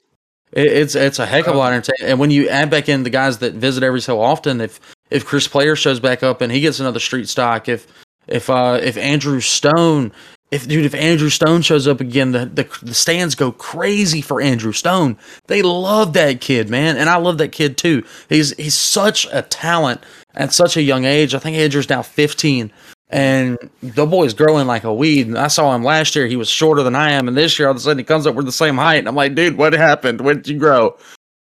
[0.53, 2.11] It, it's it's a heck of a lot of entertainment.
[2.11, 4.79] And when you add back in the guys that visit every so often, if
[5.11, 7.87] if Chris Player shows back up and he gets another street stock, if
[8.27, 10.13] if uh if Andrew Stone
[10.53, 14.39] if dude, if Andrew Stone shows up again, the, the, the stands go crazy for
[14.39, 15.17] Andrew Stone.
[15.47, 18.03] They love that kid, man, and I love that kid too.
[18.29, 20.03] He's he's such a talent
[20.35, 21.33] at such a young age.
[21.33, 22.71] I think Andrew's now 15,
[23.09, 25.35] and the boy's growing like a weed.
[25.35, 27.71] I saw him last year; he was shorter than I am, and this year all
[27.71, 28.97] of a sudden he comes up with the same height.
[28.97, 30.21] And I'm like, dude, what happened?
[30.21, 30.95] When did you grow?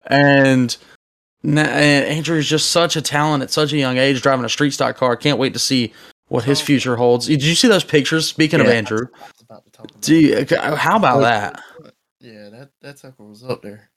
[0.07, 0.75] And
[1.45, 4.71] eh, Andrew is just such a talent at such a young age, driving a street
[4.71, 5.15] stock car.
[5.15, 5.93] Can't wait to see
[6.33, 7.27] what his future holds.
[7.27, 8.27] Did you see those pictures?
[8.27, 9.07] Speaking yeah, of Andrew,
[10.01, 11.61] do how about that?
[12.19, 13.91] Yeah, that that sucker was up there.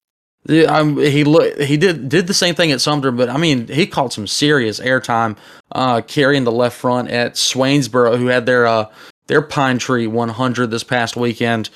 [0.47, 3.69] Yeah, um, he look he did did the same thing at Sumter, but I mean
[3.69, 5.39] he caught some serious airtime
[5.73, 8.91] uh, carrying the left front at Swainsboro, who had their uh,
[9.29, 11.71] their Pine Tree 100 this past weekend,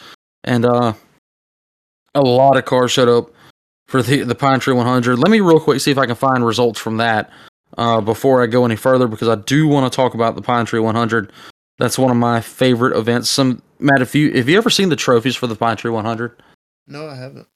[0.45, 0.93] and uh,
[2.15, 3.31] a lot of cars showed up
[3.89, 5.19] for the the Pine Tree 100.
[5.19, 7.31] Let me real quick see if I can find results from that
[7.79, 10.67] uh, before I go any further because I do want to talk about the Pine
[10.67, 11.33] Tree 100.
[11.79, 13.29] That's one of my favorite events.
[13.29, 16.43] Some Matt, if you have you ever seen the trophies for the Pine Tree 100?
[16.87, 17.47] No, I haven't.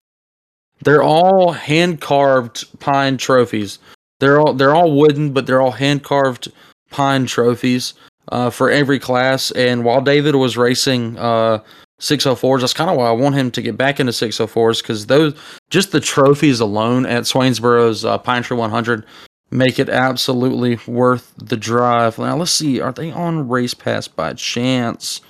[0.82, 3.78] They're all hand carved pine trophies.
[4.20, 6.50] They're all they're all wooden, but they're all hand carved
[6.90, 7.94] pine trophies
[8.30, 9.50] uh, for every class.
[9.52, 11.60] And while David was racing uh,
[12.00, 15.34] 604s, that's kind of why I want him to get back into 604s because those
[15.70, 19.04] just the trophies alone at Swainsboro's uh, Pine Tree 100
[19.50, 22.18] make it absolutely worth the drive.
[22.18, 25.20] Now let's see, are they on Race Pass by chance?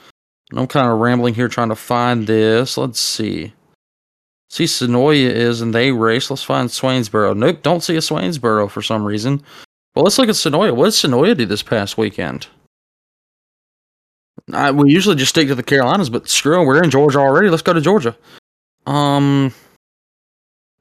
[0.53, 2.77] I'm kind of rambling here trying to find this.
[2.77, 3.53] Let's see.
[4.51, 6.31] See, Senoia is, and they race.
[6.31, 7.37] Let's find Swainsboro.
[7.37, 9.43] Nope, don't see a Swainsboro for some reason.
[9.95, 10.77] Well, let's look at Senoia.
[10.77, 12.47] What did Senoia do this past weekend?
[14.53, 17.49] I, we usually just stick to the Carolinas, but screw we're in Georgia already.
[17.49, 18.17] Let's go to Georgia.
[18.87, 19.53] Um,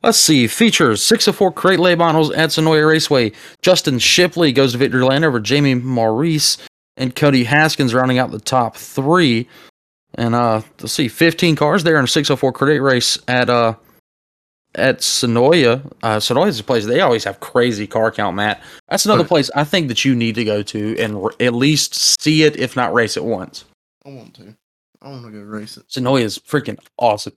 [0.03, 0.47] let's see.
[0.47, 3.31] Features 604 crate lay models at Senoia Raceway.
[3.61, 6.57] Justin Shipley goes to victory lane over Jamie Maurice
[6.97, 9.47] and Cody Haskins rounding out the top three.
[10.15, 13.75] And uh, let's see, 15 cars there in a 604 crate race at uh
[14.75, 15.85] at Senoia.
[16.01, 18.35] Uh, Senoia's a place they always have crazy car count.
[18.35, 21.53] Matt, that's another place I think that you need to go to and r- at
[21.53, 23.65] least see it, if not race it once.
[24.05, 24.55] I want to.
[25.01, 25.87] I want to go race it.
[25.89, 27.33] Senoia is freaking awesome.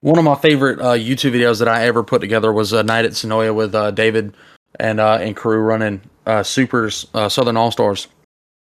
[0.00, 3.04] One of my favorite uh, YouTube videos that I ever put together was a night
[3.04, 4.36] at Senoia with uh, David
[4.78, 8.06] and uh, and crew running uh, Supers uh, Southern All Stars.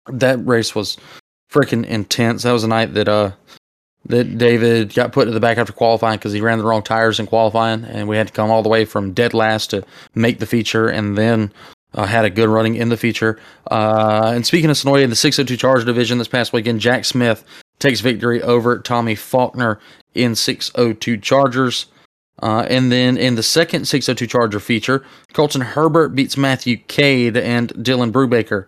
[0.07, 0.97] That race was
[1.51, 2.43] freaking intense.
[2.43, 3.31] That was a night that uh
[4.05, 7.19] that David got put to the back after qualifying because he ran the wrong tires
[7.19, 10.39] in qualifying, and we had to come all the way from dead last to make
[10.39, 11.53] the feature, and then
[11.93, 13.39] uh, had a good running in the feature.
[13.71, 17.45] Uh, and speaking of Senoia in the 602 Charger division this past weekend, Jack Smith
[17.84, 19.79] takes victory over Tommy Faulkner
[20.15, 21.88] in 602 Chargers.
[22.41, 27.69] Uh, and then in the second 602 Charger feature, Colton Herbert beats Matthew Cade and
[27.75, 28.65] Dylan Brubaker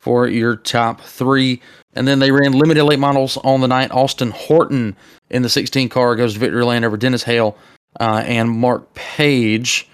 [0.00, 1.60] for your top three.
[1.94, 3.92] And then they ran limited late models on the night.
[3.92, 4.96] Austin Horton
[5.30, 7.56] in the 16 car goes to victory lane over Dennis Hale
[8.00, 9.88] uh, and Mark Page.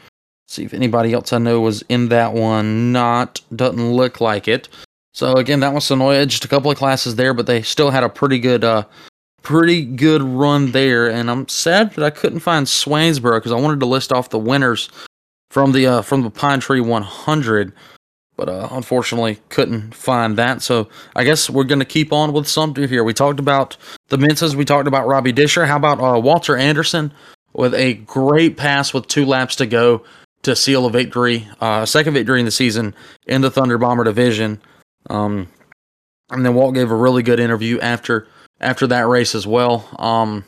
[0.44, 2.92] Let's see if anybody else I know was in that one.
[2.92, 4.68] Not doesn't look like it.
[5.12, 6.26] So again, that was Senoia.
[6.26, 8.84] Just a couple of classes there, but they still had a pretty good, uh,
[9.42, 11.10] pretty good run there.
[11.10, 14.38] And I'm sad that I couldn't find Swainsboro because I wanted to list off the
[14.38, 14.88] winners
[15.50, 17.72] from the uh, from the Pine Tree 100
[18.40, 20.62] but uh, unfortunately couldn't find that.
[20.62, 23.04] So I guess we're going to keep on with Sumter here.
[23.04, 23.76] We talked about
[24.08, 25.66] the Mintzes, we talked about Robbie Disher.
[25.66, 27.12] How about uh, Walter Anderson
[27.52, 30.04] with a great pass with two laps to go
[30.42, 32.94] to seal a victory, uh, second victory in the season
[33.26, 34.58] in the Thunder Bomber division.
[35.08, 35.48] Um,
[36.30, 38.26] and then Walt gave a really good interview after
[38.60, 39.88] after that race as well.
[39.98, 40.44] Um,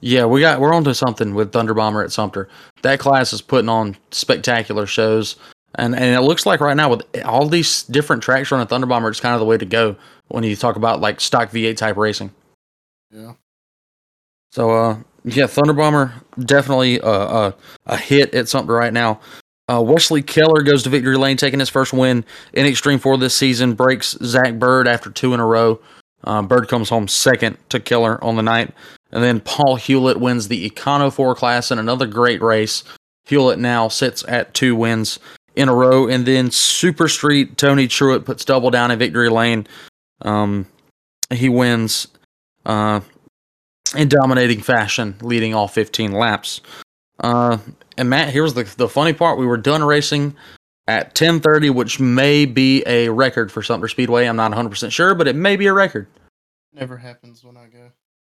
[0.00, 2.48] yeah, we got we're onto something with Thunder Bomber at Sumter.
[2.82, 5.36] That class is putting on spectacular shows.
[5.76, 9.08] And and it looks like right now with all these different tracks running Thunder Bomber,
[9.08, 9.94] it's kind of the way to go
[10.28, 12.32] when you talk about like stock V8 type racing.
[13.10, 13.34] Yeah.
[14.50, 17.54] So uh yeah, Thunder Bomber definitely a a,
[17.86, 19.20] a hit at something right now.
[19.70, 23.34] Uh, Wesley Keller goes to victory lane, taking his first win in Extreme Four this
[23.34, 23.74] season.
[23.74, 25.80] Breaks Zach Bird after two in a row.
[26.24, 28.74] Uh, Bird comes home second to Keller on the night,
[29.12, 32.82] and then Paul Hewlett wins the Econo Four class in another great race.
[33.26, 35.20] Hewlett now sits at two wins
[35.54, 39.68] in a row, and then Super Street Tony Truitt puts double down in victory lane.
[40.22, 40.66] Um,
[41.32, 42.08] he wins
[42.66, 43.00] uh,
[43.96, 46.60] in dominating fashion, leading all 15 laps.
[47.20, 47.58] Uh,
[47.96, 50.34] and Matt, here's the the funny part: we were done racing
[50.88, 54.26] at 10:30, which may be a record for Sumter Speedway.
[54.26, 56.06] I'm not 100 percent sure, but it may be a record.
[56.72, 57.90] Never happens when I go.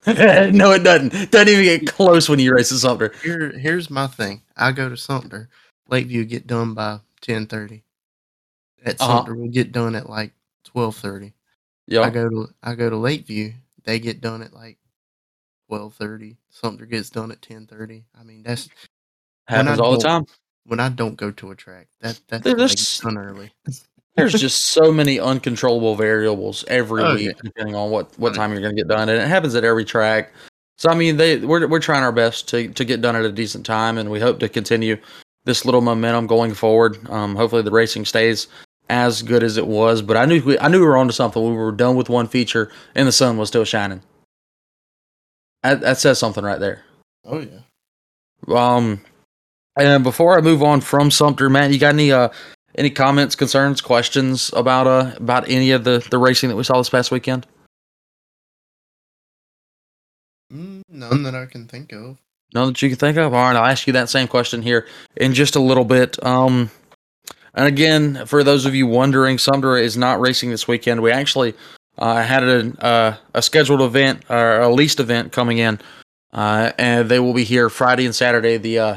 [0.50, 1.30] no, it doesn't.
[1.30, 3.12] Doesn't even get close when you race at Sumter.
[3.22, 4.42] Here, here's my thing.
[4.56, 5.48] I go to Sumter.
[5.88, 7.82] Lakeview get done by 10:30.
[8.84, 9.18] At Uh-huh.
[9.18, 10.32] Sumter, we get done at like
[10.64, 11.32] 12:30.
[11.86, 13.52] Yeah, I go to I go to Lakeview.
[13.84, 14.78] They get done at like
[15.70, 16.36] 12:30.
[16.50, 18.02] Sumter gets done at 10:30.
[18.18, 18.68] I mean, that's
[19.48, 20.24] happens all the time.
[20.66, 21.88] when I don't go to a track.
[22.00, 23.52] That that's when there's- early.
[24.16, 27.32] There's just so many uncontrollable variables every Oh, week, yeah.
[27.42, 29.84] depending on what what time you're going to get done, and it happens at every
[29.84, 30.32] track.
[30.78, 33.32] So I mean, they we're we're trying our best to to get done at a
[33.32, 34.96] decent time, and we hope to continue
[35.44, 36.98] this little momentum going forward.
[37.10, 38.48] Um, hopefully, the racing stays
[38.90, 40.02] as good as it was.
[40.02, 41.42] But I knew we, I knew we were onto something.
[41.42, 44.02] We were done with one feature, and the sun was still shining.
[45.62, 46.82] That, that says something right there.
[47.24, 47.60] Oh yeah.
[48.48, 49.00] Um,
[49.76, 52.28] and before I move on from Sumter, Matt, you got any uh
[52.76, 56.78] any comments, concerns, questions about uh about any of the the racing that we saw
[56.78, 57.46] this past weekend?
[60.52, 62.18] Mm, none that I can think of.
[62.54, 63.32] None that you can think of.
[63.32, 66.22] All right, I'll ask you that same question here in just a little bit.
[66.24, 66.70] Um,
[67.54, 71.00] and again, for those of you wondering, Sumter is not racing this weekend.
[71.02, 71.54] We actually
[71.98, 75.78] uh, had a uh, a scheduled event or a leased event coming in,
[76.32, 78.56] uh, and they will be here Friday and Saturday.
[78.56, 78.96] The uh,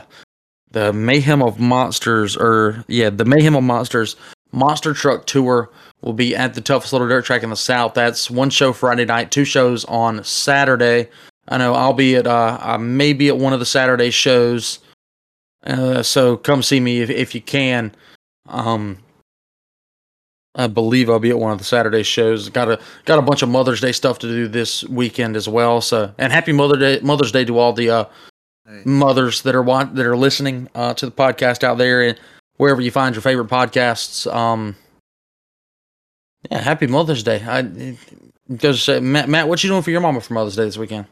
[0.76, 4.18] the Mayhem of Monsters, or yeah, the Mayhem of Monsters
[4.52, 5.70] Monster Truck Tour
[6.02, 7.94] will be at the toughest little dirt track in the South.
[7.94, 11.08] That's one show Friday night, two shows on Saturday.
[11.48, 14.80] I know I'll be at uh, I may be at one of the Saturday shows.
[15.66, 17.96] Uh, so come see me if if you can.
[18.48, 18.98] Um,
[20.56, 22.50] I believe I'll be at one of the Saturday shows.
[22.50, 25.80] Got a got a bunch of Mother's Day stuff to do this weekend as well.
[25.80, 28.06] So and happy Mother Day Mother's Day to all the uh,
[28.86, 32.20] Mothers that are want that are listening uh, to the podcast out there and
[32.58, 34.32] wherever you find your favorite podcasts.
[34.34, 34.76] Um,
[36.50, 37.44] yeah, happy Mother's Day.
[37.48, 37.98] I
[38.48, 41.06] because uh, Matt, Matt, what you doing for your mama for Mother's Day this weekend?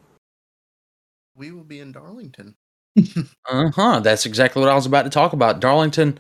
[1.36, 2.56] we will be in Darlington.
[3.50, 4.00] Uh huh.
[4.00, 5.60] That's exactly what I was about to talk about.
[5.60, 6.18] Darlington.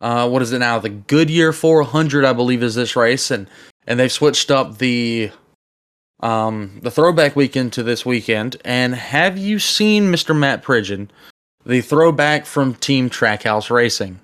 [0.00, 0.78] Uh, what is it now?
[0.78, 3.48] The Goodyear 400, I believe, is this race, and
[3.86, 5.30] and they've switched up the
[6.20, 8.56] um the throwback weekend to this weekend.
[8.64, 10.36] And have you seen Mr.
[10.36, 11.08] Matt Pridgeon,
[11.64, 14.20] the throwback from Team Trackhouse Racing?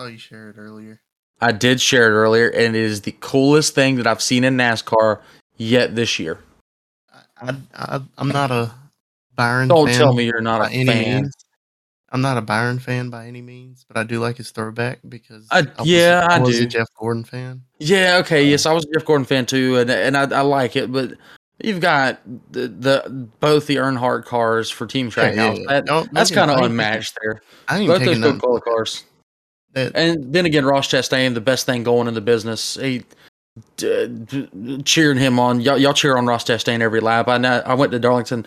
[0.00, 1.00] saw you shared it earlier.
[1.40, 4.56] I did share it earlier, and it is the coolest thing that I've seen in
[4.56, 5.20] NASCAR
[5.56, 6.38] yet this year.
[7.40, 8.72] I, I I'm not a
[9.34, 9.68] Byron.
[9.68, 10.86] Don't fan tell me you're not a fan.
[10.86, 11.34] means.
[12.12, 15.46] I'm not a Byron fan by any means, but I do like his throwback because
[15.50, 16.64] I- was- yeah, I was do.
[16.64, 17.62] a Jeff Gordon fan.
[17.78, 20.74] Yeah, okay, yes, I was a Jeff Gordon fan too, and and I, I like
[20.76, 21.12] it, but
[21.62, 22.20] you've got
[22.52, 25.64] the, the both the Earnhardt cars for Team Yeah, yeah, yeah.
[25.68, 27.42] That, don't that's kind of unmatched there.
[27.68, 28.18] I Both those.
[28.20, 29.04] Coca-Cola cars.
[29.74, 32.74] That, And then again, Ross Chastain, the best thing going in the business.
[32.74, 33.04] He
[33.76, 35.60] d- d- cheering him on.
[35.60, 37.28] Y'all, y'all cheer on Ross Chastain every lap.
[37.28, 37.62] I know.
[37.64, 38.46] I went to Darlington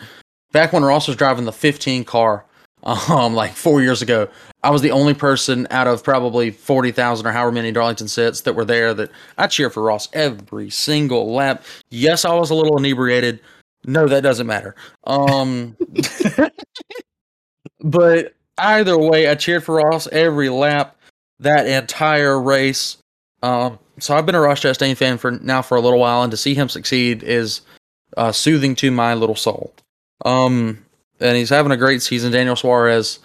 [0.51, 2.45] back when Ross was driving the 15 car,
[2.84, 4.27] um, like four years ago.
[4.63, 8.53] I was the only person out of probably 40,000 or however many Darlington sets that
[8.53, 11.63] were there that I cheer for Ross every single lap.
[11.89, 13.39] Yes, I was a little inebriated.
[13.86, 14.75] No, that doesn't matter.
[15.05, 15.75] Um,
[17.81, 20.95] but either way, I cheered for Ross every lap
[21.39, 22.97] that entire race.
[23.41, 26.31] Um, so I've been a Ross Chastain fan for now for a little while, and
[26.31, 27.61] to see him succeed is
[28.15, 29.73] uh, soothing to my little soul.
[30.23, 30.86] Um,
[31.20, 32.32] and he's having a great season.
[32.32, 33.20] Daniel Suarez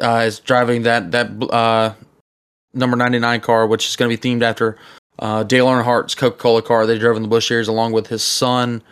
[0.00, 1.94] uh, is driving that that uh,
[2.72, 4.78] number ninety nine car, which is going to be themed after
[5.18, 8.22] uh, Dale Earnhardt's Coca Cola car they drove in the Busch Series, along with his
[8.22, 8.82] son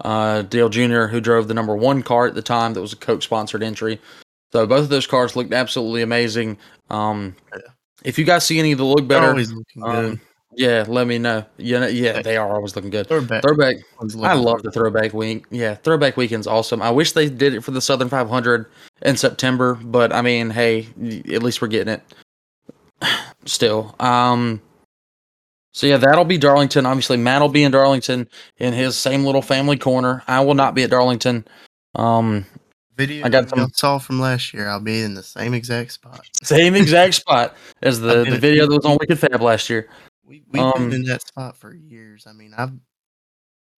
[0.00, 2.96] uh, Dale Jr., who drove the number one car at the time that was a
[2.96, 4.00] Coke sponsored entry.
[4.52, 6.58] So both of those cars looked absolutely amazing.
[6.90, 7.34] Um,
[8.04, 10.12] if you guys see any that look better, always looking good.
[10.12, 10.20] um,
[10.56, 11.44] yeah, let me know.
[11.56, 13.06] Yeah, yeah, they are always looking good.
[13.06, 13.42] Throwback.
[13.42, 13.76] Throwback,
[14.22, 15.44] I love the throwback week.
[15.50, 16.82] Yeah, throwback weekend's awesome.
[16.82, 18.66] I wish they did it for the Southern 500
[19.02, 20.88] in September, but I mean, hey,
[21.32, 22.02] at least we're getting it.
[23.44, 23.94] still.
[24.00, 24.60] Um,
[25.72, 26.86] so yeah, that'll be Darlington.
[26.86, 28.28] Obviously, Matt will be in Darlington
[28.58, 30.22] in his same little family corner.
[30.28, 31.46] I will not be at Darlington.
[31.94, 32.46] Um,
[32.96, 34.68] Video I got you some- saw from last year.
[34.68, 36.24] I'll be in the same exact spot.
[36.42, 39.88] same exact spot as the, the video that was on Wicked Fab last year.
[40.24, 42.26] We we've Um, been in that spot for years.
[42.26, 42.72] I mean, I've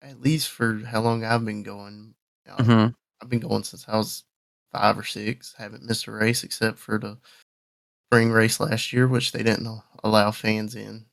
[0.03, 2.15] at least for how long I've been going.
[2.49, 2.95] uh, Mhm.
[3.21, 4.25] I've been going since I was
[4.73, 5.55] five or six.
[5.55, 7.19] Haven't missed a race except for the
[8.07, 11.07] spring race last year, which they didn't allow fans in.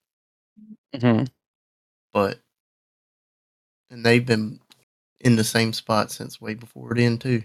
[0.93, 1.27] Mhm.
[2.13, 2.39] But
[3.89, 4.59] and they've been
[5.21, 7.43] in the same spot since way before it then too.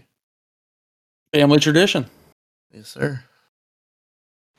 [1.33, 2.09] Family tradition.
[2.71, 3.25] Yes, sir.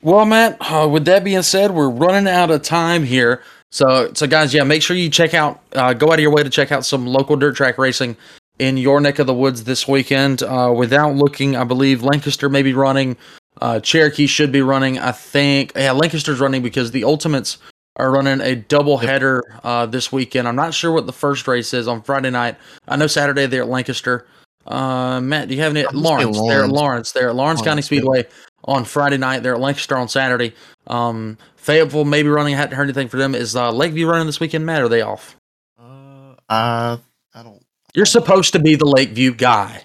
[0.02, 3.42] Well, Matt, uh, with that being said, we're running out of time here.
[3.70, 6.42] So, so guys, yeah, make sure you check out, uh, go out of your way
[6.42, 8.16] to check out some local dirt track racing
[8.58, 10.42] in your neck of the woods this weekend.
[10.42, 13.16] Uh, without looking, I believe Lancaster may be running.
[13.60, 14.98] Uh, Cherokee should be running.
[14.98, 17.58] I think, yeah, Lancaster's running because the Ultimates
[17.96, 20.48] are running a double header uh, this weekend.
[20.48, 22.56] I'm not sure what the first race is on Friday night.
[22.88, 24.26] I know Saturday they're at Lancaster.
[24.66, 25.82] Uh, Matt, do you have any?
[25.82, 26.36] Say Lawrence.
[26.36, 26.72] They're at Lawrence.
[26.72, 27.12] Lawrence.
[27.12, 27.98] They're at Lawrence County Lawrence, yeah.
[27.98, 28.26] Speedway
[28.64, 29.42] on Friday night.
[29.42, 30.54] They're at Lancaster on Saturday.
[30.86, 32.54] Um, Fayetteville maybe running.
[32.54, 33.34] I hadn't heard anything for them.
[33.34, 34.82] Is uh, Lakeview running this weekend, Matt?
[34.82, 35.36] Or are they off?
[35.78, 36.98] Uh, I
[37.34, 37.62] I don't.
[37.94, 39.82] You're supposed to be the Lakeview guy.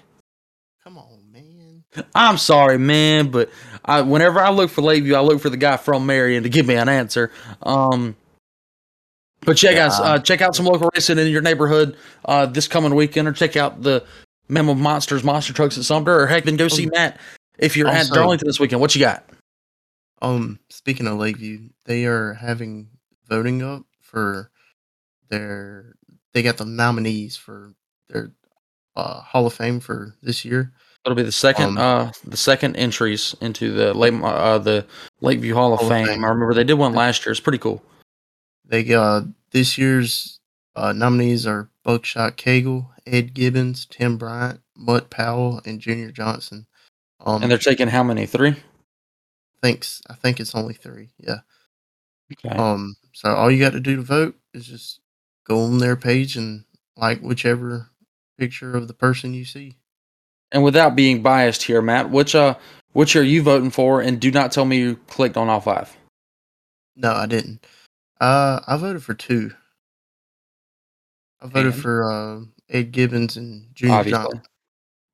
[0.84, 1.84] Come on, man.
[2.14, 3.50] I'm sorry, man, but
[3.84, 6.66] I, whenever I look for Lakeview, I look for the guy from Marion to give
[6.66, 7.30] me an answer.
[7.62, 8.16] Um,
[9.44, 12.94] but yeah, guys, uh, check out some local racing in your neighborhood uh, this coming
[12.94, 14.04] weekend, or check out the
[14.48, 16.90] Memo Monsters Monster Trucks at Sumter, or heck, then go see Oh.
[16.92, 17.20] Matt
[17.58, 18.80] if you're at Darlington this weekend.
[18.80, 19.24] What you got?
[20.22, 22.88] Um, speaking of Lakeview, they are having
[23.28, 24.50] voting up for
[25.28, 25.94] their.
[26.32, 27.72] They got the nominees for
[28.08, 28.32] their
[28.94, 30.72] uh, Hall of Fame for this year.
[31.04, 34.84] It'll be the second, Um, uh, the second entries into the Lake, uh, the
[35.20, 36.06] Lakeview Hall of Hall of Fame.
[36.06, 36.24] Fame.
[36.24, 37.30] I remember they did one last year.
[37.30, 37.82] It's pretty cool.
[38.64, 40.40] They got this year's
[40.74, 46.66] uh, nominees are Buckshot Cagle, Ed Gibbons, Tim Bryant, Mutt Powell, and Junior Johnson.
[47.20, 48.26] Um, And they're taking how many?
[48.26, 48.56] Three.
[49.62, 50.02] Thanks.
[50.08, 51.10] I think it's only three.
[51.18, 51.40] Yeah.
[52.32, 52.54] Okay.
[52.56, 52.96] Um.
[53.12, 55.00] So all you got to do to vote is just
[55.46, 56.64] go on their page and
[56.96, 57.88] like whichever
[58.38, 59.76] picture of the person you see.
[60.52, 62.56] And without being biased here, Matt, which uh,
[62.92, 64.00] which are you voting for?
[64.00, 65.96] And do not tell me you clicked on all five.
[66.94, 67.66] No, I didn't.
[68.20, 69.52] Uh, I voted for two.
[71.40, 71.82] I voted And?
[71.82, 72.40] for uh,
[72.70, 74.22] Ed Gibbons and Junior Obviously.
[74.22, 74.42] Johnson.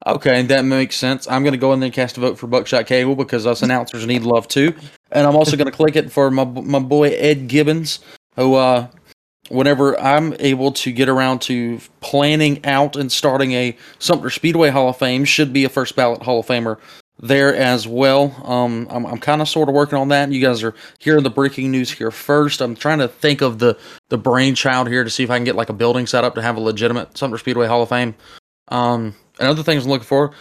[0.04, 1.28] Okay, that makes sense.
[1.28, 3.62] I'm going to go in there and cast a vote for Buckshot Cagle because us
[3.62, 4.74] announcers need love too.
[5.12, 8.00] And I'm also going to click it for my my boy Ed Gibbons,
[8.34, 8.88] who uh,
[9.48, 14.88] whenever I'm able to get around to planning out and starting a Sumter Speedway Hall
[14.88, 16.78] of Fame, should be a first ballot Hall of Famer
[17.20, 18.34] there as well.
[18.44, 20.32] Um, I'm, I'm kind of sort of working on that.
[20.32, 22.60] You guys are hearing the breaking news here first.
[22.60, 23.78] I'm trying to think of the
[24.08, 26.42] the brainchild here to see if I can get like a building set up to
[26.42, 28.16] have a legitimate Sumter Speedway Hall of Fame.
[28.66, 30.32] Um, and other things I'm looking for.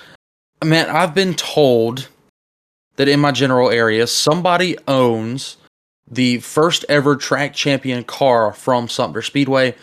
[0.63, 2.07] Man, I've been told
[2.97, 5.57] that in my general area, somebody owns
[6.09, 9.75] the first ever track champion car from Sumter Speedway,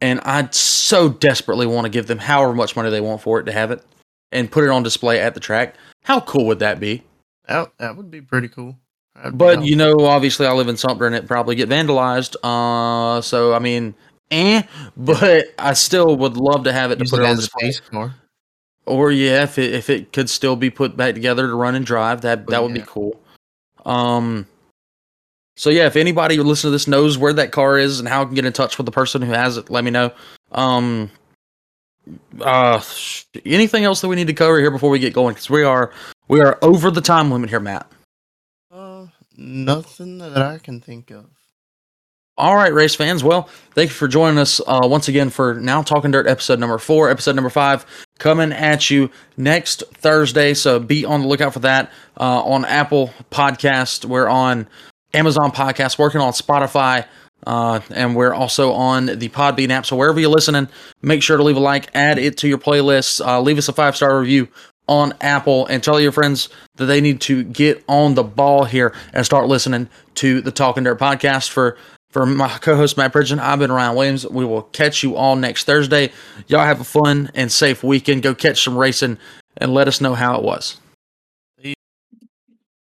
[0.00, 3.44] and I so desperately want to give them however much money they want for it
[3.44, 3.82] to have it
[4.32, 5.76] and put it on display at the track.
[6.02, 7.02] How cool would that be?
[7.46, 8.76] That that would be pretty cool.
[9.16, 12.36] I'd But you know, obviously, I live in Sumter, and it probably get vandalized.
[12.42, 13.94] Uh, so I mean,
[14.30, 14.62] eh.
[14.96, 17.72] But I still would love to have it to put it it on display.
[17.90, 18.14] car.
[18.86, 21.86] Or yeah, if it if it could still be put back together to run and
[21.86, 23.20] drive, that that would be cool.
[23.86, 24.46] Um.
[25.56, 28.22] So yeah, if anybody who listens to this knows where that car is and how
[28.22, 30.12] I can get in touch with the person who has it, let me know.
[30.52, 31.10] Um.
[32.40, 32.82] Uh,
[33.46, 35.32] anything else that we need to cover here before we get going?
[35.32, 35.90] Because we are
[36.28, 37.90] we are over the time limit here, Matt.
[38.70, 39.06] Uh,
[39.38, 41.26] nothing that I can think of.
[42.36, 43.22] All right, race fans.
[43.22, 46.78] Well, thank you for joining us uh, once again for Now Talking Dirt episode number
[46.78, 47.86] four, episode number five,
[48.18, 50.52] coming at you next Thursday.
[50.54, 54.04] So be on the lookout for that uh, on Apple Podcast.
[54.04, 54.66] We're on
[55.12, 57.06] Amazon Podcast, working on Spotify,
[57.46, 59.86] uh, and we're also on the Podbean app.
[59.86, 60.68] So wherever you're listening,
[61.02, 63.72] make sure to leave a like, add it to your playlist, uh, leave us a
[63.72, 64.48] five star review
[64.88, 68.92] on Apple, and tell your friends that they need to get on the ball here
[69.12, 71.76] and start listening to the Talking Dirt podcast for.
[72.14, 74.24] For my co-host Matt Pridgeon, I've been Ryan Williams.
[74.24, 76.12] We will catch you all next Thursday.
[76.46, 78.22] Y'all have a fun and safe weekend.
[78.22, 79.18] Go catch some racing
[79.56, 80.76] and let us know how it was.